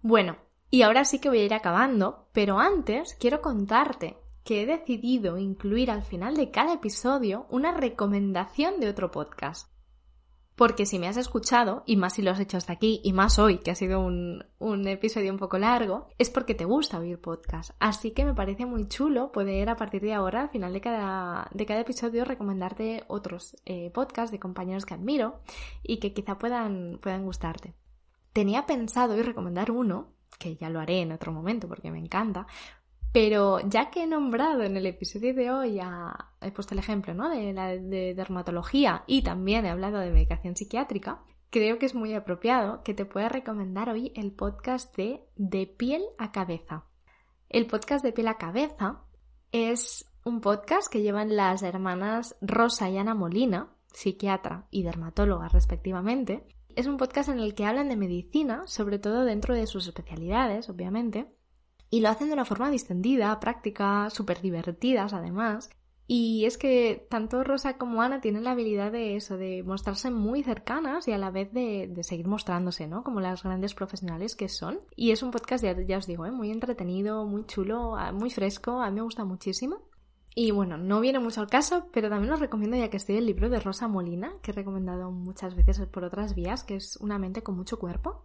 Bueno, 0.00 0.36
y 0.70 0.82
ahora 0.82 1.04
sí 1.04 1.18
que 1.18 1.28
voy 1.28 1.40
a 1.40 1.44
ir 1.44 1.54
acabando, 1.54 2.28
pero 2.32 2.58
antes 2.58 3.14
quiero 3.20 3.42
contarte 3.42 4.16
que 4.44 4.62
he 4.62 4.66
decidido 4.66 5.38
incluir 5.38 5.90
al 5.90 6.02
final 6.02 6.36
de 6.36 6.50
cada 6.50 6.74
episodio 6.74 7.46
una 7.50 7.72
recomendación 7.72 8.80
de 8.80 8.88
otro 8.88 9.10
podcast. 9.10 9.70
Porque 10.58 10.86
si 10.86 10.98
me 10.98 11.06
has 11.06 11.16
escuchado, 11.16 11.84
y 11.86 11.94
más 11.94 12.14
si 12.14 12.22
lo 12.22 12.32
has 12.32 12.40
hecho 12.40 12.56
hasta 12.56 12.72
aquí, 12.72 13.00
y 13.04 13.12
más 13.12 13.38
hoy, 13.38 13.58
que 13.58 13.70
ha 13.70 13.76
sido 13.76 14.00
un, 14.00 14.42
episodio 14.88 15.30
un 15.30 15.38
poco 15.38 15.56
largo, 15.56 16.08
es 16.18 16.30
porque 16.30 16.56
te 16.56 16.64
gusta 16.64 16.98
oír 16.98 17.20
podcast. 17.20 17.70
Así 17.78 18.10
que 18.10 18.24
me 18.24 18.34
parece 18.34 18.66
muy 18.66 18.88
chulo 18.88 19.30
poder 19.30 19.68
a 19.68 19.76
partir 19.76 20.02
de 20.02 20.14
ahora, 20.14 20.42
al 20.42 20.48
final 20.48 20.72
de 20.72 20.80
cada, 20.80 21.80
episodio, 21.80 22.24
recomendarte 22.24 23.04
otros 23.06 23.56
eh, 23.66 23.92
podcasts 23.94 24.32
de 24.32 24.40
compañeros 24.40 24.84
que 24.84 24.94
admiro 24.94 25.42
y 25.84 25.98
que 26.00 26.12
quizá 26.12 26.38
puedan, 26.38 26.98
puedan 27.00 27.24
gustarte. 27.24 27.74
Tenía 28.32 28.66
pensado 28.66 29.14
hoy 29.14 29.22
recomendar 29.22 29.70
uno, 29.70 30.08
que 30.40 30.56
ya 30.56 30.70
lo 30.70 30.80
haré 30.80 31.02
en 31.02 31.12
otro 31.12 31.32
momento 31.32 31.68
porque 31.68 31.92
me 31.92 32.00
encanta, 32.00 32.48
pero 33.20 33.58
ya 33.68 33.90
que 33.90 34.04
he 34.04 34.06
nombrado 34.06 34.62
en 34.62 34.76
el 34.76 34.86
episodio 34.86 35.34
de 35.34 35.50
hoy, 35.50 35.80
a, 35.80 36.30
he 36.40 36.52
puesto 36.52 36.74
el 36.74 36.78
ejemplo 36.78 37.12
de 37.28 37.52
la 37.52 37.66
de 37.76 38.14
dermatología 38.14 39.02
y 39.08 39.22
también 39.22 39.66
he 39.66 39.70
hablado 39.70 39.98
de 39.98 40.12
medicación 40.12 40.54
psiquiátrica, 40.54 41.24
creo 41.50 41.80
que 41.80 41.86
es 41.86 41.96
muy 41.96 42.14
apropiado 42.14 42.84
que 42.84 42.94
te 42.94 43.06
pueda 43.06 43.28
recomendar 43.28 43.90
hoy 43.90 44.12
el 44.14 44.30
podcast 44.30 44.96
de 44.96 45.24
De 45.34 45.66
piel 45.66 46.04
a 46.16 46.30
cabeza. 46.30 46.84
El 47.48 47.66
podcast 47.66 48.04
de 48.04 48.12
piel 48.12 48.28
a 48.28 48.38
cabeza 48.38 49.02
es 49.50 50.08
un 50.24 50.40
podcast 50.40 50.86
que 50.86 51.02
llevan 51.02 51.34
las 51.34 51.64
hermanas 51.64 52.36
Rosa 52.40 52.88
y 52.88 52.98
Ana 52.98 53.16
Molina, 53.16 53.74
psiquiatra 53.92 54.68
y 54.70 54.84
dermatóloga 54.84 55.48
respectivamente. 55.48 56.46
Es 56.76 56.86
un 56.86 56.98
podcast 56.98 57.30
en 57.30 57.40
el 57.40 57.56
que 57.56 57.64
hablan 57.64 57.88
de 57.88 57.96
medicina, 57.96 58.62
sobre 58.68 59.00
todo 59.00 59.24
dentro 59.24 59.56
de 59.56 59.66
sus 59.66 59.88
especialidades, 59.88 60.68
obviamente, 60.68 61.26
y 61.90 62.00
lo 62.00 62.08
hacen 62.08 62.28
de 62.28 62.34
una 62.34 62.44
forma 62.44 62.70
distendida, 62.70 63.38
práctica, 63.40 64.10
súper 64.10 64.40
divertidas 64.40 65.12
además. 65.12 65.70
Y 66.10 66.46
es 66.46 66.56
que 66.56 67.06
tanto 67.10 67.44
Rosa 67.44 67.76
como 67.76 68.00
Ana 68.00 68.22
tienen 68.22 68.42
la 68.42 68.52
habilidad 68.52 68.90
de 68.90 69.14
eso, 69.14 69.36
de 69.36 69.62
mostrarse 69.62 70.10
muy 70.10 70.42
cercanas 70.42 71.06
y 71.06 71.12
a 71.12 71.18
la 71.18 71.30
vez 71.30 71.52
de, 71.52 71.94
seguir 72.02 72.26
mostrándose, 72.26 72.88
¿no? 72.88 73.04
Como 73.04 73.20
las 73.20 73.42
grandes 73.42 73.74
profesionales 73.74 74.34
que 74.34 74.48
son. 74.48 74.80
Y 74.96 75.10
es 75.10 75.22
un 75.22 75.30
podcast, 75.30 75.62
ya, 75.62 75.98
os 75.98 76.06
digo, 76.06 76.24
¿eh? 76.24 76.30
muy 76.30 76.50
entretenido, 76.50 77.26
muy 77.26 77.44
chulo, 77.44 77.94
muy 78.14 78.30
fresco, 78.30 78.80
a 78.80 78.88
mí 78.88 78.96
me 78.96 79.02
gusta 79.02 79.26
muchísimo. 79.26 79.82
Y 80.34 80.50
bueno, 80.50 80.78
no 80.78 81.00
viene 81.00 81.18
mucho 81.18 81.42
al 81.42 81.50
caso, 81.50 81.88
pero 81.92 82.08
también 82.08 82.32
os 82.32 82.40
recomiendo 82.40 82.76
ya 82.78 82.88
que 82.88 82.96
estoy 82.96 83.16
el 83.16 83.26
libro 83.26 83.50
de 83.50 83.60
Rosa 83.60 83.86
Molina, 83.86 84.32
que 84.40 84.52
he 84.52 84.54
recomendado 84.54 85.10
muchas 85.10 85.54
veces 85.56 85.78
por 85.88 86.04
otras 86.04 86.34
vías, 86.34 86.64
que 86.64 86.76
es 86.76 86.96
Una 86.98 87.18
mente 87.18 87.42
con 87.42 87.56
mucho 87.56 87.78
cuerpo. 87.78 88.24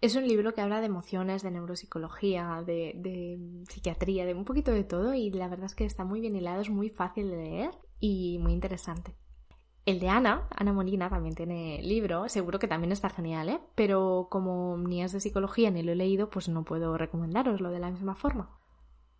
Es 0.00 0.16
un 0.16 0.26
libro 0.26 0.54
que 0.54 0.62
habla 0.62 0.80
de 0.80 0.86
emociones, 0.86 1.42
de 1.42 1.50
neuropsicología, 1.50 2.62
de, 2.66 3.38
psiquiatría, 3.68 4.24
de 4.24 4.32
un 4.32 4.46
poquito 4.46 4.70
de 4.70 4.82
todo 4.82 5.12
y 5.12 5.30
la 5.30 5.46
verdad 5.48 5.66
es 5.66 5.74
que 5.74 5.84
está 5.84 6.04
muy 6.04 6.22
bien 6.22 6.34
hilado, 6.34 6.62
es 6.62 6.70
muy 6.70 6.88
fácil 6.88 7.28
de 7.30 7.36
leer 7.36 7.70
y 7.98 8.38
muy 8.38 8.52
interesante. 8.52 9.14
El 9.84 10.00
de 10.00 10.08
Ana, 10.08 10.48
Ana 10.56 10.72
Molina, 10.72 11.10
también 11.10 11.34
tiene 11.34 11.82
libro, 11.82 12.28
seguro 12.30 12.58
que 12.58 12.68
también 12.68 12.92
está 12.92 13.10
genial, 13.10 13.50
¿eh? 13.50 13.60
Pero 13.74 14.28
como 14.30 14.78
ni 14.78 15.02
es 15.02 15.12
de 15.12 15.20
psicología 15.20 15.70
ni 15.70 15.82
lo 15.82 15.92
he 15.92 15.96
leído, 15.96 16.30
pues 16.30 16.48
no 16.48 16.64
puedo 16.64 16.96
recomendaroslo 16.96 17.70
de 17.70 17.80
la 17.80 17.90
misma 17.90 18.14
forma. 18.14 18.58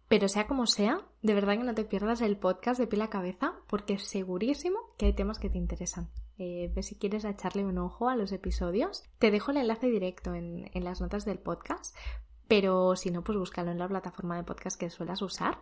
Pero 0.09 0.29
sea 0.29 0.47
como 0.47 0.67
sea, 0.67 1.07
de 1.21 1.35
verdad 1.35 1.59
que 1.59 1.65
no 1.65 1.75
te 1.75 1.85
pierdas 1.85 2.23
el 2.23 2.39
podcast 2.39 2.81
de 2.81 3.03
a 3.03 3.11
cabeza 3.11 3.55
porque 3.69 3.99
segurísimo 3.99 4.79
que 4.97 5.07
hay 5.07 5.13
temas 5.13 5.39
que 5.39 5.51
te 5.51 5.59
interesan. 5.59 6.09
Eh, 6.43 6.73
ve 6.75 6.83
si 6.83 6.95
quieres 6.95 7.27
echarle 7.27 7.67
un 7.67 7.77
ojo 7.77 8.09
a 8.09 8.17
los 8.17 8.33
episodios. 8.33 9.05
Te 9.19 9.31
dejo 9.31 9.51
el 9.51 9.59
enlace 9.59 9.91
directo 9.91 10.35
en, 10.35 10.71
las 10.73 11.03
notas 11.03 11.27
del 11.27 11.39
podcast, 11.39 11.95
pero 12.49 12.97
si 12.97 13.11
no, 13.11 13.23
pues 13.23 13.37
búscalo 13.37 13.71
en 13.71 13.79
la 13.79 13.87
plataforma 13.87 14.37
de 14.39 14.45
podcast 14.45 14.81
que 14.81 14.89
suelas 14.89 15.21
usar. 15.21 15.59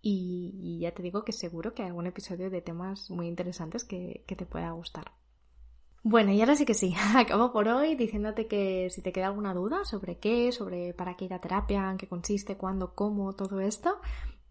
Y, 0.00 0.78
ya 0.80 0.92
te 0.92 1.02
digo 1.02 1.24
que 1.24 1.32
seguro 1.32 1.74
que 1.74 1.82
hay 1.82 1.88
algún 1.88 2.06
episodio 2.06 2.48
de 2.48 2.62
temas 2.62 3.10
muy 3.10 3.26
interesantes 3.26 3.84
que 3.84 4.24
te 4.26 4.46
pueda 4.46 4.70
gustar. 4.70 5.12
Bueno, 6.02 6.32
y 6.32 6.40
ahora 6.40 6.56
sí 6.56 6.64
que 6.64 6.74
sí, 6.74 6.94
acabo 7.16 7.52
por 7.52 7.68
hoy 7.68 7.94
diciéndote 7.94 8.46
que 8.46 8.88
si 8.90 9.02
te 9.02 9.12
queda 9.12 9.26
alguna 9.26 9.52
duda 9.52 9.84
sobre 9.84 10.18
qué, 10.18 10.50
sobre 10.52 10.94
para 10.94 11.16
qué 11.16 11.26
ir 11.26 11.34
a 11.34 11.40
terapia, 11.40 11.90
en 11.90 11.98
qué 11.98 12.08
consiste, 12.08 12.56
cuándo, 12.56 12.94
cómo, 12.94 13.34
todo 13.34 13.60
esto, 13.60 14.00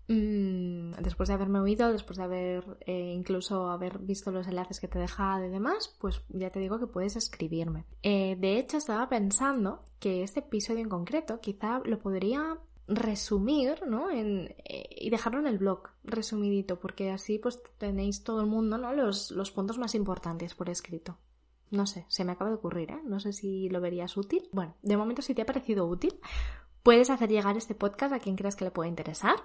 después 0.10 1.30
de 1.30 1.36
haberme 1.36 1.60
oído, 1.60 1.92
después 1.92 2.18
de 2.18 2.24
haber 2.24 2.78
eh, 2.82 3.14
incluso 3.16 3.70
haber 3.70 4.00
visto 4.00 4.32
los 4.32 4.48
enlaces 4.48 4.80
que 4.80 4.88
te 4.88 4.98
he 4.98 5.02
dejado 5.02 5.46
y 5.46 5.50
demás, 5.50 5.96
pues 6.00 6.22
ya 6.30 6.50
te 6.50 6.60
digo 6.60 6.80
que 6.80 6.88
puedes 6.88 7.16
escribirme. 7.16 7.86
Eh, 8.02 8.36
de 8.40 8.58
hecho, 8.58 8.78
estaba 8.78 9.08
pensando 9.08 9.84
que 10.00 10.24
este 10.24 10.40
episodio 10.40 10.80
en 10.80 10.90
concreto 10.90 11.40
quizá 11.40 11.80
lo 11.86 12.00
podría 12.00 12.58
resumir, 12.88 13.86
¿no? 13.86 14.10
En, 14.10 14.56
eh, 14.66 14.90
y 14.90 15.12
dejarlo 15.12 15.40
en 15.40 15.48
el 15.48 15.60
blog, 15.60 15.90
resumidito, 16.04 16.80
porque 16.80 17.12
así 17.12 17.38
pues 17.38 17.62
tenéis 17.78 18.24
todo 18.24 18.42
el 18.42 18.48
mundo, 18.48 18.80
¿no? 18.80 18.94
Los, 18.94 19.30
los 19.30 19.52
puntos 19.52 19.78
más 19.78 19.94
importantes 19.94 20.56
por 20.56 20.70
escrito. 20.70 21.20
No 21.70 21.86
sé, 21.86 22.06
se 22.08 22.26
me 22.26 22.32
acaba 22.32 22.50
de 22.50 22.56
ocurrir, 22.56 22.90
¿eh? 22.90 23.02
No 23.06 23.20
sé 23.20 23.32
si 23.32 23.70
lo 23.70 23.80
verías 23.80 24.18
útil. 24.18 24.50
Bueno, 24.52 24.74
de 24.82 24.98
momento 24.98 25.22
si 25.22 25.36
te 25.36 25.44
ha 25.44 25.46
parecido 25.46 25.86
útil, 25.86 26.20
puedes 26.82 27.12
hacer 27.12 27.30
llegar 27.30 27.58
este 27.58 27.76
podcast 27.76 28.12
a 28.12 28.20
quien 28.20 28.36
creas 28.36 28.56
que 28.56 28.66
le 28.66 28.72
pueda 28.72 28.90
interesar. 28.90 29.36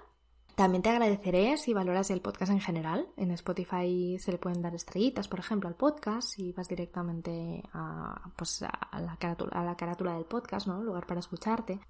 También 0.55 0.81
te 0.81 0.89
agradeceré 0.89 1.57
si 1.57 1.73
valoras 1.73 2.09
el 2.11 2.21
podcast 2.21 2.49
en 2.49 2.61
general. 2.61 3.07
En 3.17 3.31
Spotify 3.31 4.17
se 4.19 4.31
le 4.31 4.37
pueden 4.37 4.61
dar 4.61 4.73
estrellitas, 4.73 5.27
por 5.27 5.39
ejemplo, 5.39 5.67
al 5.67 5.75
podcast 5.75 6.39
y 6.39 6.53
vas 6.53 6.69
directamente 6.69 7.61
a, 7.73 8.31
pues, 8.37 8.63
a, 8.63 9.01
la, 9.01 9.17
carátula, 9.17 10.13
del 10.13 10.23
podcast, 10.23 10.67
¿no? 10.67 10.81
lugar 10.81 11.05
para 11.05 11.19
escucharte. 11.19 11.81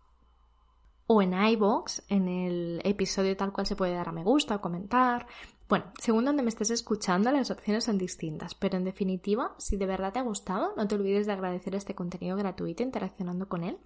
O 1.05 1.21
en 1.21 1.33
iBox, 1.33 2.05
en 2.09 2.27
el 2.27 2.81
episodio 2.83 3.37
tal 3.37 3.53
cual 3.53 3.67
se 3.67 3.75
puede 3.75 3.93
dar 3.93 4.09
a 4.09 4.11
me 4.11 4.23
gusta 4.23 4.55
o 4.55 4.61
comentar. 4.61 5.27
Bueno, 5.69 5.85
según 6.01 6.25
donde 6.25 6.41
me 6.41 6.49
estés 6.49 6.71
escuchando, 6.71 7.31
las 7.31 7.51
opciones 7.51 7.83
son 7.83 7.99
distintas, 7.99 8.55
pero 8.55 8.77
en 8.77 8.83
definitiva, 8.83 9.53
si 9.59 9.77
de 9.77 9.85
verdad 9.85 10.11
te 10.11 10.17
ha 10.17 10.23
gustado, 10.23 10.73
no 10.75 10.87
te 10.87 10.95
olvides 10.95 11.27
de 11.27 11.33
agradecer 11.33 11.75
este 11.75 11.93
contenido 11.93 12.35
gratuito 12.35 12.81
interaccionando 12.81 13.47
con 13.47 13.63
él. 13.63 13.77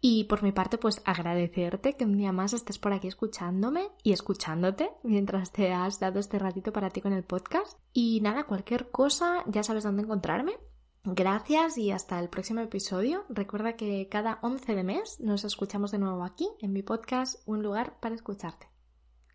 Y 0.00 0.24
por 0.24 0.42
mi 0.42 0.52
parte, 0.52 0.78
pues 0.78 1.02
agradecerte 1.04 1.96
que 1.96 2.04
un 2.04 2.16
día 2.16 2.32
más 2.32 2.52
estés 2.52 2.78
por 2.78 2.92
aquí 2.92 3.08
escuchándome 3.08 3.88
y 4.02 4.12
escuchándote 4.12 4.90
mientras 5.02 5.50
te 5.50 5.72
has 5.72 5.98
dado 5.98 6.20
este 6.20 6.38
ratito 6.38 6.72
para 6.72 6.90
ti 6.90 7.00
con 7.00 7.12
el 7.12 7.24
podcast. 7.24 7.78
Y 7.92 8.20
nada, 8.20 8.44
cualquier 8.44 8.90
cosa, 8.90 9.42
ya 9.46 9.62
sabes 9.62 9.84
dónde 9.84 10.02
encontrarme. 10.02 10.56
Gracias 11.04 11.78
y 11.78 11.90
hasta 11.90 12.20
el 12.20 12.28
próximo 12.28 12.60
episodio. 12.60 13.24
Recuerda 13.28 13.76
que 13.76 14.08
cada 14.10 14.38
11 14.42 14.74
de 14.74 14.84
mes 14.84 15.18
nos 15.20 15.44
escuchamos 15.44 15.90
de 15.90 15.98
nuevo 15.98 16.22
aquí 16.22 16.48
en 16.60 16.72
mi 16.72 16.82
podcast 16.82 17.40
Un 17.46 17.62
lugar 17.62 17.98
para 18.00 18.14
escucharte. 18.14 18.68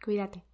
Cuídate. 0.03 0.52